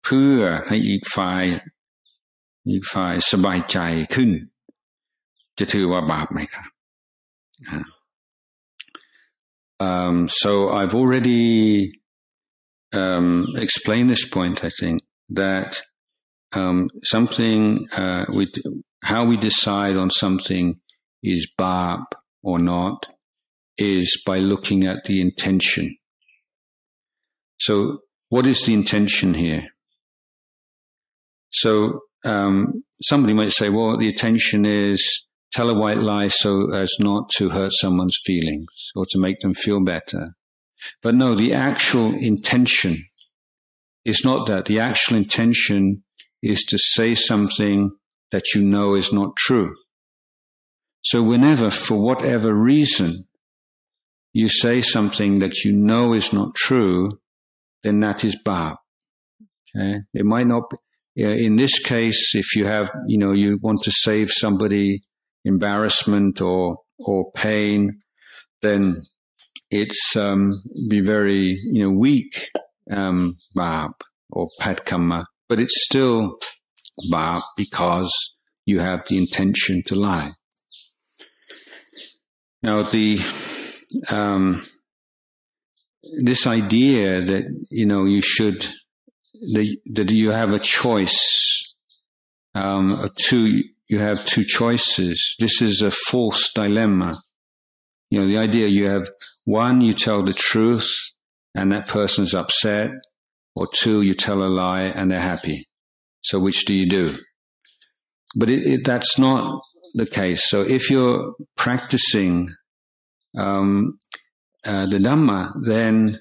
[0.04, 1.44] เพื่อให้อีกฝ่าย
[2.70, 3.78] อีกฝ่ายสบายใจ
[4.14, 4.32] ขึ้น
[5.58, 6.68] จะถือว่าบาปไหมครับ
[9.90, 11.46] um, so I've already
[13.02, 13.30] um,
[13.66, 14.98] explained this point I think
[15.42, 15.72] that
[16.60, 18.44] um, something uh, we
[19.12, 20.80] how we decide on something
[21.22, 22.02] is bab
[22.44, 23.06] or not
[23.78, 25.98] is by looking at the intention.
[27.60, 29.64] So, what is the intention here?
[31.52, 36.93] So, um, somebody might say, well, the intention is tell a white lie so as
[36.99, 40.35] not to hurt someone's feelings or to make them feel better.
[41.03, 43.05] But no, the actual intention
[44.05, 44.67] is not that.
[44.67, 46.05] The actual intention
[46.43, 47.91] is to say something
[48.31, 49.75] that you know is not true.
[51.03, 53.27] So whenever, for whatever reason,
[54.33, 57.21] you say something that you know is not true,
[57.83, 58.75] then that is bad.
[59.77, 60.01] Okay.
[60.15, 60.77] It might not be,
[61.29, 65.01] in this case, if you have, you know, you want to save somebody
[65.45, 68.01] embarrassment or, or pain,
[68.63, 69.03] then
[69.71, 72.51] it's, um, be very, you know, weak,
[72.91, 73.93] um, bab
[74.31, 76.39] or padkama, but it's still
[77.11, 78.13] but because
[78.67, 80.33] you have the intention to lie.
[82.63, 83.21] Now, the
[84.11, 84.67] um,
[86.23, 88.69] this idea that you know you should
[89.41, 91.19] that, you have a choice,
[92.55, 95.35] um, two you have two choices.
[95.41, 97.23] This is a false dilemma.
[98.11, 99.11] You know, the idea you have
[99.45, 100.89] one, you tell the truth,
[101.57, 102.91] and that person's upset,
[103.57, 105.69] or two, you tell a lie and they're happy.
[106.23, 107.19] So which do you do?
[108.37, 109.61] But it, it, that's not
[109.95, 110.49] the case.
[110.49, 112.49] So if you're practicing
[113.37, 113.99] um,
[114.65, 116.21] uh, the Dhamma, then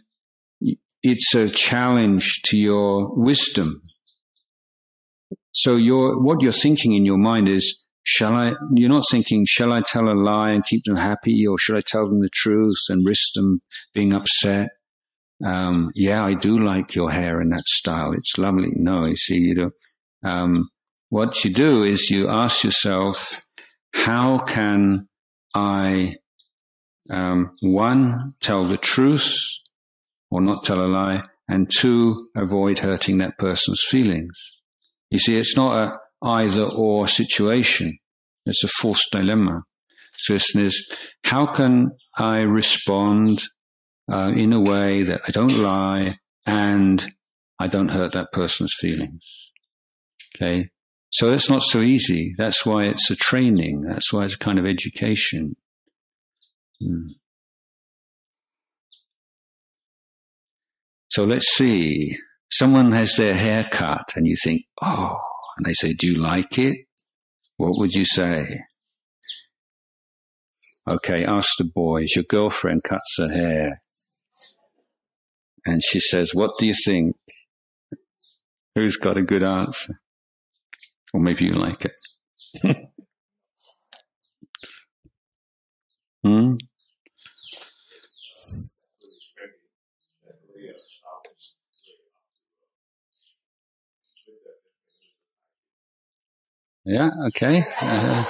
[1.12, 3.82] it's a challenge to your wisdom.
[5.52, 8.54] So your what you're thinking in your mind is, shall I?
[8.74, 11.84] You're not thinking, shall I tell a lie and keep them happy, or should I
[11.86, 13.62] tell them the truth and risk them
[13.94, 14.70] being upset?
[15.44, 18.12] Um, yeah, I do like your hair in that style.
[18.14, 18.72] It's lovely.
[18.74, 19.72] No, you see, you know,
[20.24, 20.70] um,
[21.10, 23.40] what you do is you ask yourself,
[23.94, 25.08] how can
[25.56, 26.16] I,
[27.10, 29.34] um, one, tell the truth
[30.32, 34.38] or not tell a lie, and two, avoid hurting that person's feelings?
[35.10, 35.92] You see, it's not a
[36.24, 37.98] either or situation.
[38.46, 39.62] It's a false dilemma.
[40.14, 40.90] So this is,
[41.24, 43.44] how can I respond
[44.12, 47.06] uh, in a way that I don't lie and
[47.58, 49.52] I don't hurt that person's feelings?
[50.36, 50.68] Okay.
[51.12, 52.34] So it's not so easy.
[52.38, 53.82] That's why it's a training.
[53.88, 55.56] That's why it's a kind of education.
[56.82, 57.08] Hmm.
[61.10, 62.16] So let's see.
[62.52, 65.18] Someone has their hair cut and you think, oh,
[65.58, 66.86] and they say, do you like it?
[67.58, 68.62] What would you say?
[70.88, 72.16] Okay, ask the boys.
[72.16, 73.82] Your girlfriend cuts her hair.
[75.66, 77.16] And she says, what do you think?
[78.76, 80.00] Who's got a good answer?
[81.14, 81.96] Or maybe you like it.
[86.24, 86.54] hmm?
[96.90, 97.64] Yeah, okay.
[97.80, 98.26] Uh,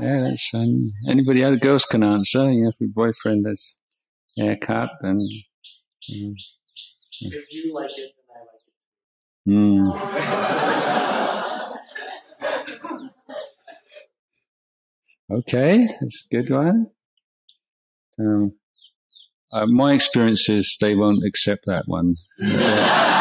[0.00, 2.48] yeah, that's, um, anybody other girls can answer.
[2.52, 3.76] You know, if your boyfriend has
[4.38, 5.20] haircut and.
[5.20, 6.34] Um,
[7.22, 8.60] if you like it, then I like
[12.68, 13.10] it too.
[15.30, 15.38] Mm.
[15.38, 16.90] Okay, that's a good one.
[18.20, 18.58] Um,
[19.52, 22.14] uh, my experience is they won't accept that one.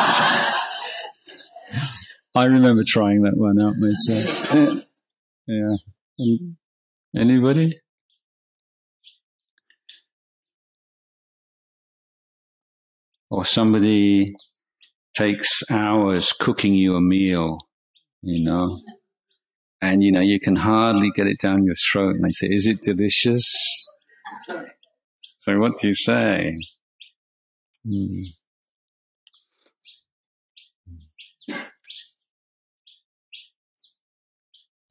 [2.36, 4.86] I remember trying that one out myself.
[5.48, 5.76] yeah.
[7.16, 7.80] Anybody?
[13.30, 14.34] Or somebody
[15.16, 17.60] takes hours cooking you a meal,
[18.24, 18.80] you know
[19.84, 22.66] and you know you can hardly get it down your throat and they say is
[22.66, 23.46] it delicious
[25.38, 26.54] so what do you say
[27.86, 28.16] hmm.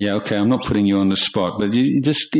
[0.02, 2.32] Yeah okay i'm not putting you on the spot but you just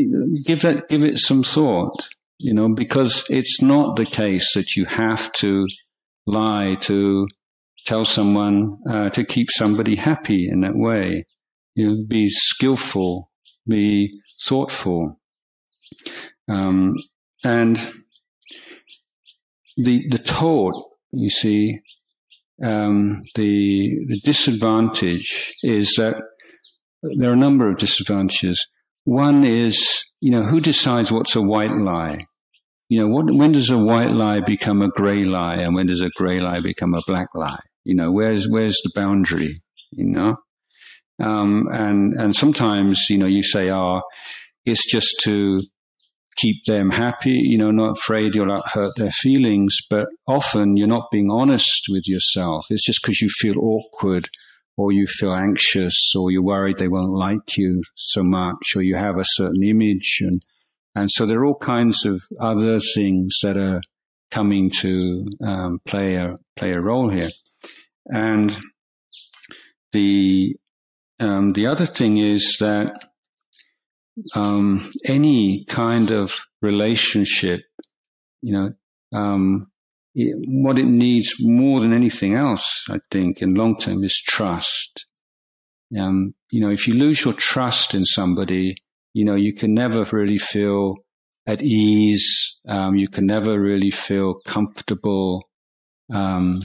[0.45, 2.07] give that give it some thought
[2.37, 5.65] you know because it's not the case that you have to
[6.25, 7.27] lie to
[7.85, 11.23] tell someone uh, to keep somebody happy in that way
[11.75, 13.29] you know, be skillful
[13.67, 14.11] be
[14.45, 15.19] thoughtful.
[16.49, 16.95] Um,
[17.43, 17.77] and
[19.77, 20.75] the the taught,
[21.11, 21.79] you see,
[22.63, 26.15] um, the the disadvantage is that
[27.17, 28.65] there are a number of disadvantages.
[29.05, 32.25] One is, you know, who decides what's a white lie?
[32.89, 36.01] You know, what, when does a white lie become a grey lie, and when does
[36.01, 37.59] a grey lie become a black lie?
[37.83, 39.61] You know, where's where's the boundary?
[39.91, 40.37] You know,
[41.21, 44.01] um, and and sometimes you know you say, "Oh,
[44.65, 45.63] it's just to
[46.37, 49.77] keep them happy." You know, not afraid you'll not hurt their feelings.
[49.89, 52.67] But often you're not being honest with yourself.
[52.69, 54.29] It's just because you feel awkward,
[54.77, 58.95] or you feel anxious, or you're worried they won't like you so much, or you
[58.95, 60.41] have a certain image, and
[60.95, 63.81] and so there are all kinds of other things that are
[64.31, 67.29] coming to um, play a play a role here,
[68.11, 68.59] and
[69.91, 70.55] the
[71.19, 72.93] um, the other thing is that
[74.35, 77.61] um, any kind of relationship,
[78.41, 78.73] you know,
[79.17, 79.71] um,
[80.15, 85.05] what it needs more than anything else, I think, in long term, is trust.
[85.97, 88.75] Um, you know, if you lose your trust in somebody,
[89.13, 90.95] you know, you can never really feel
[91.45, 92.57] at ease.
[92.67, 95.49] Um, you can never really feel comfortable
[96.11, 96.63] um,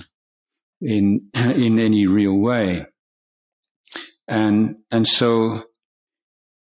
[0.81, 2.87] in in any real way.
[4.27, 5.65] And, and so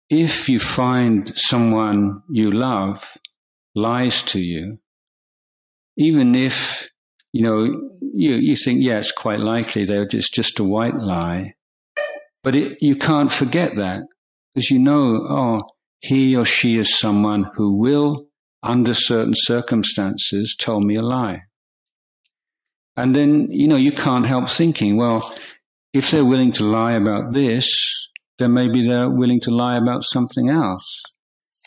[0.09, 3.19] if you find someone you love
[3.75, 4.79] lies to you,
[5.97, 6.89] even if,
[7.33, 7.65] you know,
[8.01, 11.55] you, you think, yeah, it's quite likely they're just, just a white lie,
[12.43, 14.03] but it, you can't forget that
[14.55, 15.63] because you know, oh,
[16.01, 18.29] he or she is someone who will,
[18.63, 21.43] under certain circumstances, tell me a lie.
[22.97, 25.35] And then, you know, you can't help thinking, well,
[25.93, 27.69] if they're willing to lie about this,
[28.39, 31.03] then maybe they're willing to lie about something else.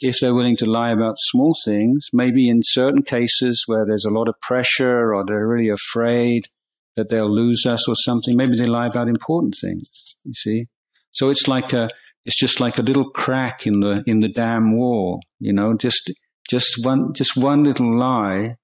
[0.01, 4.11] If they're willing to lie about small things, maybe in certain cases where there's a
[4.11, 6.47] lot of pressure or they're really afraid
[6.95, 9.89] that they'll lose us or something, maybe they lie about important things,
[10.23, 10.67] you see?
[11.11, 11.89] So it's like a,
[12.25, 16.11] it's just like a little crack in the, in the dam wall, you know, just,
[16.49, 18.55] just one, just one little lie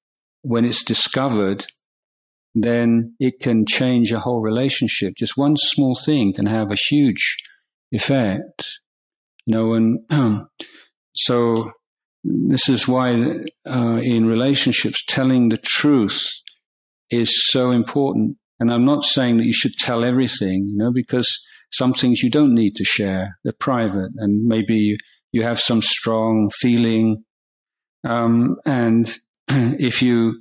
[0.41, 1.65] when it's discovered
[2.55, 5.13] then it can change a whole relationship.
[5.17, 7.35] Just one small thing can have a huge
[7.91, 8.79] effect.
[9.45, 9.99] You know, and
[11.15, 11.71] so
[12.23, 13.13] this is why
[13.67, 16.27] uh, in relationships, telling the truth
[17.09, 18.37] is so important.
[18.59, 21.27] And I'm not saying that you should tell everything, you know, because
[21.71, 23.37] some things you don't need to share.
[23.43, 24.97] They're private, and maybe
[25.31, 27.23] you have some strong feeling.
[28.03, 29.17] Um, and
[29.49, 30.39] if you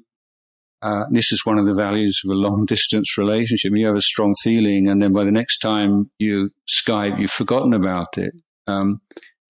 [0.85, 3.73] uh, this is one of the values of a long distance relationship.
[3.75, 7.73] You have a strong feeling, and then by the next time you Skype, you've forgotten
[7.73, 8.35] about it.
[8.67, 9.01] Um,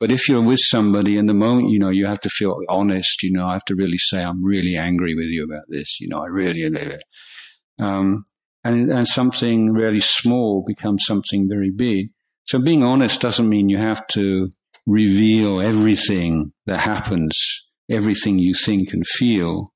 [0.05, 3.23] but if you're with somebody in the moment, you know, you have to feel honest.
[3.23, 5.99] You know, I have to really say, I'm really angry with you about this.
[5.99, 6.63] You know, I really,
[7.81, 8.23] um,
[8.63, 12.11] and, and something really small becomes something very big.
[12.45, 14.51] So being honest doesn't mean you have to
[14.87, 17.41] reveal everything that happens,
[17.89, 19.73] everything you think and feel.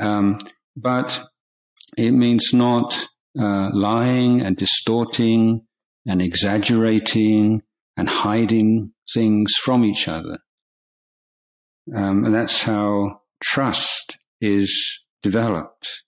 [0.00, 0.38] Um,
[0.74, 1.28] but
[1.98, 3.06] it means not
[3.38, 5.66] uh, lying and distorting
[6.06, 7.60] and exaggerating
[7.96, 10.38] and hiding things from each other.
[11.94, 16.02] Um, and that's how trust is developed.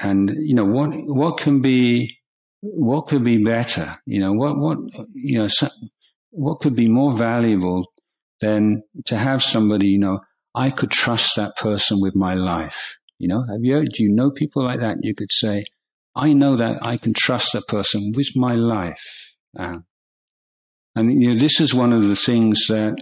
[0.00, 2.10] And you know what what can be
[2.60, 3.98] what could be better?
[4.06, 4.78] You know what what
[5.12, 5.68] you know so,
[6.30, 7.92] what could be more valuable
[8.40, 10.20] than to have somebody you know
[10.54, 12.96] I could trust that person with my life.
[13.18, 14.98] You know, have you, do you know people like that?
[15.02, 15.64] You could say,
[16.16, 19.34] I know that I can trust that person with my life.
[19.58, 19.78] Uh,
[20.94, 22.96] and you know, this is one of the things that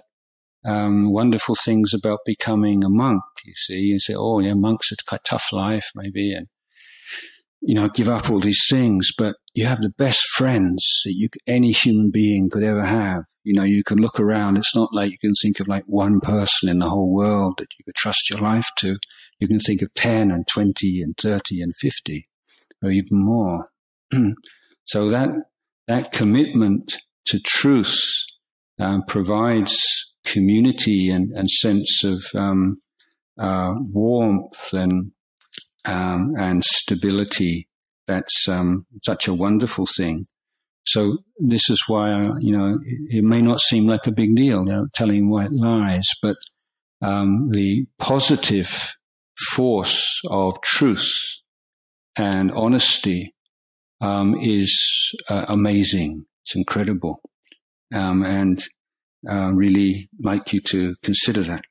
[0.65, 3.23] um, wonderful things about becoming a monk.
[3.44, 6.48] You see, you say, "Oh, yeah, monks it's quite tough life, maybe," and
[7.60, 9.10] you know, give up all these things.
[9.16, 13.24] But you have the best friends that you any human being could ever have.
[13.44, 14.59] You know, you can look around.
[14.59, 17.69] It's not like you can think of like one person in the whole world that
[17.78, 18.97] you could trust your life to.
[19.40, 22.24] You can think of 10 and 20 and 30 and 50
[22.82, 23.65] or even more.
[24.85, 25.31] so that,
[25.86, 26.98] that commitment
[27.29, 28.01] to truth
[28.79, 29.77] um, provides
[30.25, 32.77] community and, and sense of um,
[33.39, 35.13] uh, warmth and
[35.85, 37.69] um, and stability.
[38.07, 40.27] That's um, such a wonderful thing.
[40.87, 44.35] So this is why uh, you know it, it, may not seem like a big
[44.35, 46.37] deal, you know, telling white lies, but
[47.03, 48.95] um, the positive
[49.51, 51.13] force of truth
[52.17, 53.35] and honesty
[54.01, 56.25] um, is uh, amazing.
[56.49, 57.20] It's incredible.
[57.95, 58.66] Um, and
[59.31, 61.66] uh, really like you to consider that.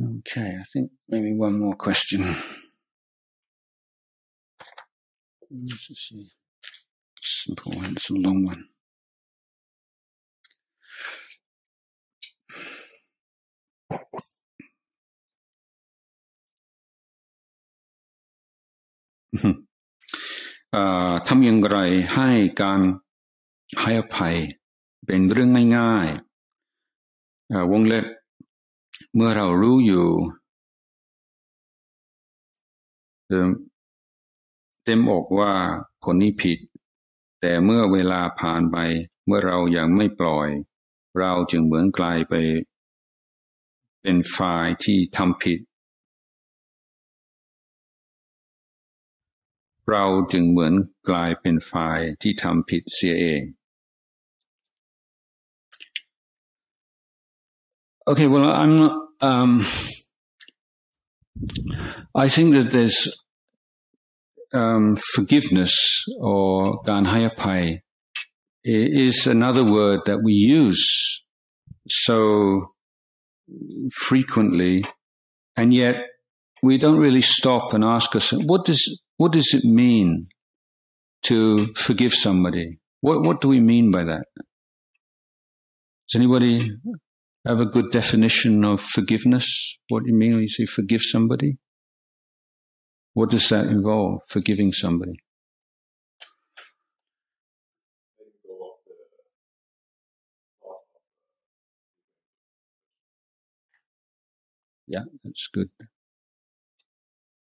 [0.00, 2.36] Okay, I think maybe one more question.
[7.20, 8.68] Simple one, it's a long one.
[21.26, 21.78] ทำอย่างไร
[22.14, 22.30] ให้
[22.62, 22.80] การ
[23.80, 24.36] ให้อภัย
[25.06, 26.08] เป็นเรื่องง่าย
[26.84, 28.06] ๆ วงเล็บ
[29.14, 30.06] เมื่อเรารู้อยู่
[34.84, 35.52] เต็มอกว่า
[36.04, 36.58] คนนี้ผิด
[37.40, 38.76] แต่เมื่อเวลาผ่านไป
[39.26, 40.48] เมื่อเรายังไม่ปล่อย
[41.18, 42.34] เราจึงเหมือนกลายไป
[44.02, 45.58] เป็นฝ่ายที่ทำผิด
[49.89, 50.73] เราจึงเหมือน
[51.09, 53.43] กลายเป็นฝ่ายที่ทำผิดเสียเอง
[58.11, 58.95] Okay, well, I'm not.
[59.21, 59.63] Um,
[62.15, 62.99] I think that there's
[64.51, 65.75] um, forgiveness
[66.19, 67.81] or ganhayapai
[68.63, 70.83] is another word that we use
[71.87, 72.73] so
[73.93, 74.83] frequently,
[75.55, 75.97] and yet
[76.63, 78.81] we don't really stop and ask us what does
[79.16, 80.28] what does it mean
[81.24, 82.78] to forgive somebody?
[83.00, 84.26] What, what do we mean by that?
[86.08, 86.70] Does anybody
[87.46, 89.78] have a good definition of forgiveness?
[89.88, 91.58] What do you mean when you say forgive somebody?
[93.14, 95.14] What does that involve, forgiving somebody?
[104.86, 105.70] Yeah, that's good.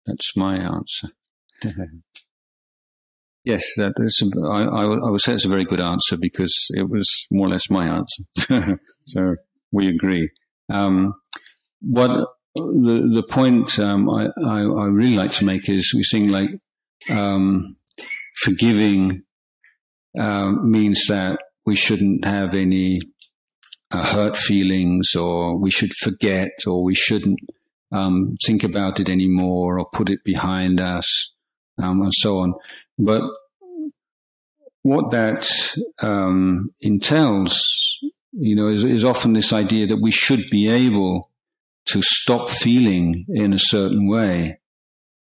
[0.06, 1.10] That's my answer.
[3.44, 4.22] yes, that is.
[4.36, 7.70] I, I would say it's a very good answer because it was more or less
[7.70, 8.78] my answer.
[9.06, 9.36] so
[9.72, 10.30] we agree.
[10.72, 11.14] Um,
[11.80, 16.30] what the the point um, I, I, I really like to make is we think
[16.30, 16.50] like
[17.08, 17.76] um,
[18.42, 19.22] forgiving
[20.18, 23.00] uh, means that we shouldn't have any
[23.90, 27.38] uh, hurt feelings, or we should forget, or we shouldn't
[27.92, 31.32] um, think about it anymore, or put it behind us
[31.82, 32.54] um, and so on.
[32.98, 33.22] But
[34.82, 35.50] what that
[36.00, 37.62] um, entails,
[38.32, 41.30] you know, is, is often this idea that we should be able
[41.86, 44.58] to stop feeling in a certain way.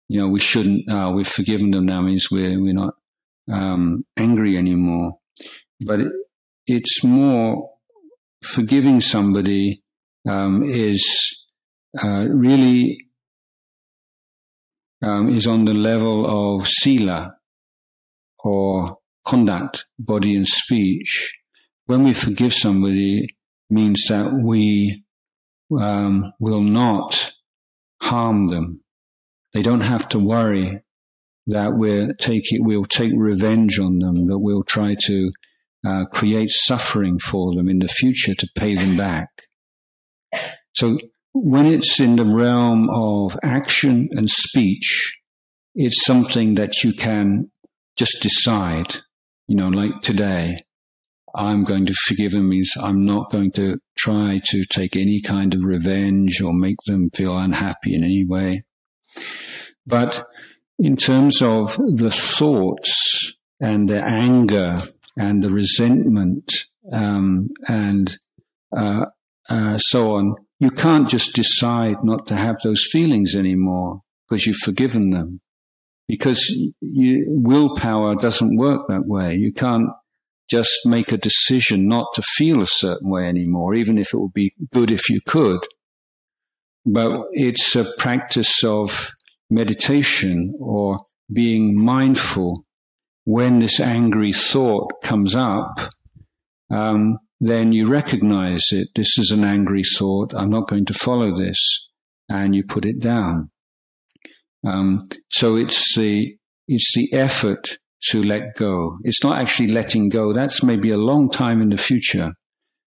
[0.09, 0.91] You know, we shouldn't.
[0.91, 2.95] Uh, we've forgiven them now means we're we're not
[3.51, 5.19] um, angry anymore.
[5.85, 6.13] But it,
[6.67, 7.71] it's more
[8.43, 9.83] forgiving somebody
[10.29, 11.05] um, is
[12.03, 13.07] uh, really
[15.03, 17.35] um, is on the level of sila
[18.43, 21.33] or conduct, body and speech.
[21.87, 23.27] When we forgive somebody,
[23.69, 25.05] means that we
[25.79, 27.33] um, will not
[28.03, 28.83] harm them.
[29.55, 30.83] They don't have to worry
[31.47, 35.33] that we're taking, we'll take revenge on them, that we'll try to
[35.87, 39.29] uh, create suffering for them in the future to pay them back.
[40.75, 40.99] So
[41.33, 45.19] when it's in the realm of action and speech,
[45.75, 47.51] it's something that you can
[47.97, 48.99] just decide,
[49.47, 50.59] you know, like today,
[51.35, 55.55] I'm going to forgive them means I'm not going to try to take any kind
[55.55, 58.65] of revenge or make them feel unhappy in any way.
[59.87, 60.27] But
[60.79, 64.83] in terms of the thoughts and the anger
[65.17, 66.53] and the resentment
[66.93, 68.17] um, and
[68.77, 69.07] uh,
[69.49, 74.59] uh, so on, you can't just decide not to have those feelings anymore because you've
[74.59, 75.41] forgiven them.
[76.07, 79.35] Because you, willpower doesn't work that way.
[79.37, 79.89] You can't
[80.51, 84.35] just make a decision not to feel a certain way anymore, even if it would
[84.35, 85.67] be good if you could.
[86.85, 89.13] But it's a practice of
[89.49, 90.99] meditation or
[91.33, 92.67] being mindful
[93.25, 95.81] when this angry thought comes up.
[96.71, 98.89] Um, then you recognize it.
[98.95, 100.35] This is an angry thought.
[100.35, 101.59] I'm not going to follow this.
[102.29, 103.51] And you put it down.
[104.65, 106.37] Um, so it's the,
[106.69, 107.79] it's the effort
[108.11, 108.99] to let go.
[109.03, 110.33] It's not actually letting go.
[110.33, 112.31] That's maybe a long time in the future.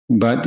[0.10, 0.46] But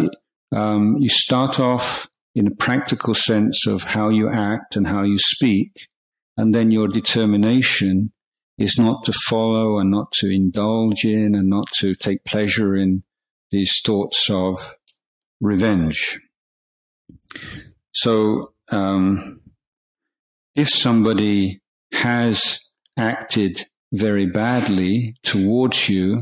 [0.54, 5.18] um, you start off in a practical sense of how you act and how you
[5.18, 5.88] speak.
[6.36, 8.12] And then your determination
[8.56, 13.02] is not to follow and not to indulge in and not to take pleasure in
[13.50, 14.76] these thoughts of
[15.40, 16.20] revenge.
[17.92, 19.40] So, um,
[20.54, 21.60] if somebody
[21.92, 22.58] has
[22.96, 26.18] acted very badly towards you,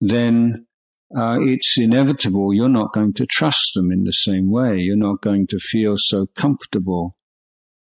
[0.00, 0.66] then
[1.16, 4.78] uh, it's inevitable you're not going to trust them in the same way.
[4.78, 7.14] You're not going to feel so comfortable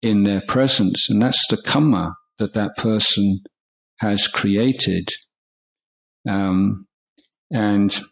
[0.02, 1.08] in their presence.
[1.08, 3.40] And that's the karma that that person
[3.98, 5.10] has created.
[6.28, 6.86] Um,
[7.52, 8.02] and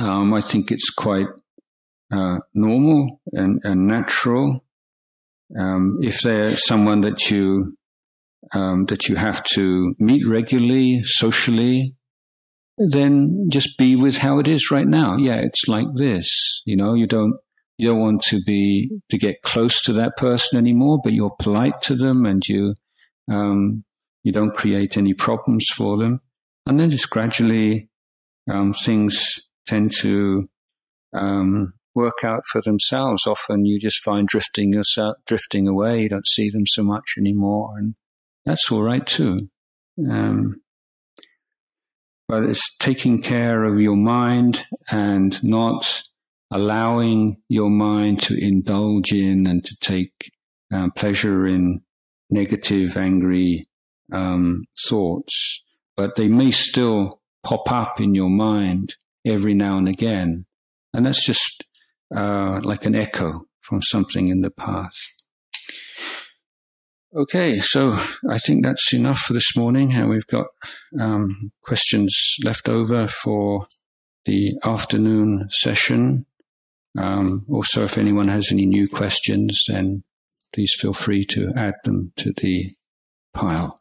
[0.00, 1.26] um, I think it's quite
[2.12, 4.64] uh, normal and, and natural.
[5.58, 7.76] Um, if they're someone that you
[8.52, 11.94] um, that you have to meet regularly, socially,
[12.78, 15.16] then just be with how it is right now.
[15.16, 16.62] Yeah, it's like this.
[16.64, 17.36] You know, you don't
[17.76, 21.82] you don't want to be to get close to that person anymore, but you're polite
[21.82, 22.74] to them and you
[23.30, 23.84] um,
[24.22, 26.20] you don't create any problems for them,
[26.66, 27.88] and then just gradually
[28.50, 30.44] um, things tend to
[31.12, 33.26] um, work out for themselves.
[33.26, 36.02] Often you just find drifting yourself drifting away.
[36.02, 37.94] You don't see them so much anymore, and
[38.44, 39.48] that's all right too.
[40.08, 40.60] Um,
[42.28, 46.02] but it's taking care of your mind and not
[46.50, 50.12] allowing your mind to indulge in and to take
[50.72, 51.80] uh, pleasure in
[52.30, 53.68] negative, angry
[54.12, 55.62] um, thoughts,
[55.96, 58.94] but they may still pop up in your mind
[59.28, 60.46] every now and again.
[60.92, 61.64] And that's just
[62.14, 65.18] uh, like an echo from something in the past.
[67.14, 67.98] Okay, so
[68.28, 70.46] I think that's enough for this morning, and we've got
[71.00, 72.14] um, questions
[72.44, 73.66] left over for
[74.26, 76.26] the afternoon session.
[76.98, 80.04] Um, also, if anyone has any new questions, then
[80.54, 82.74] please feel free to add them to the
[83.32, 83.77] pile.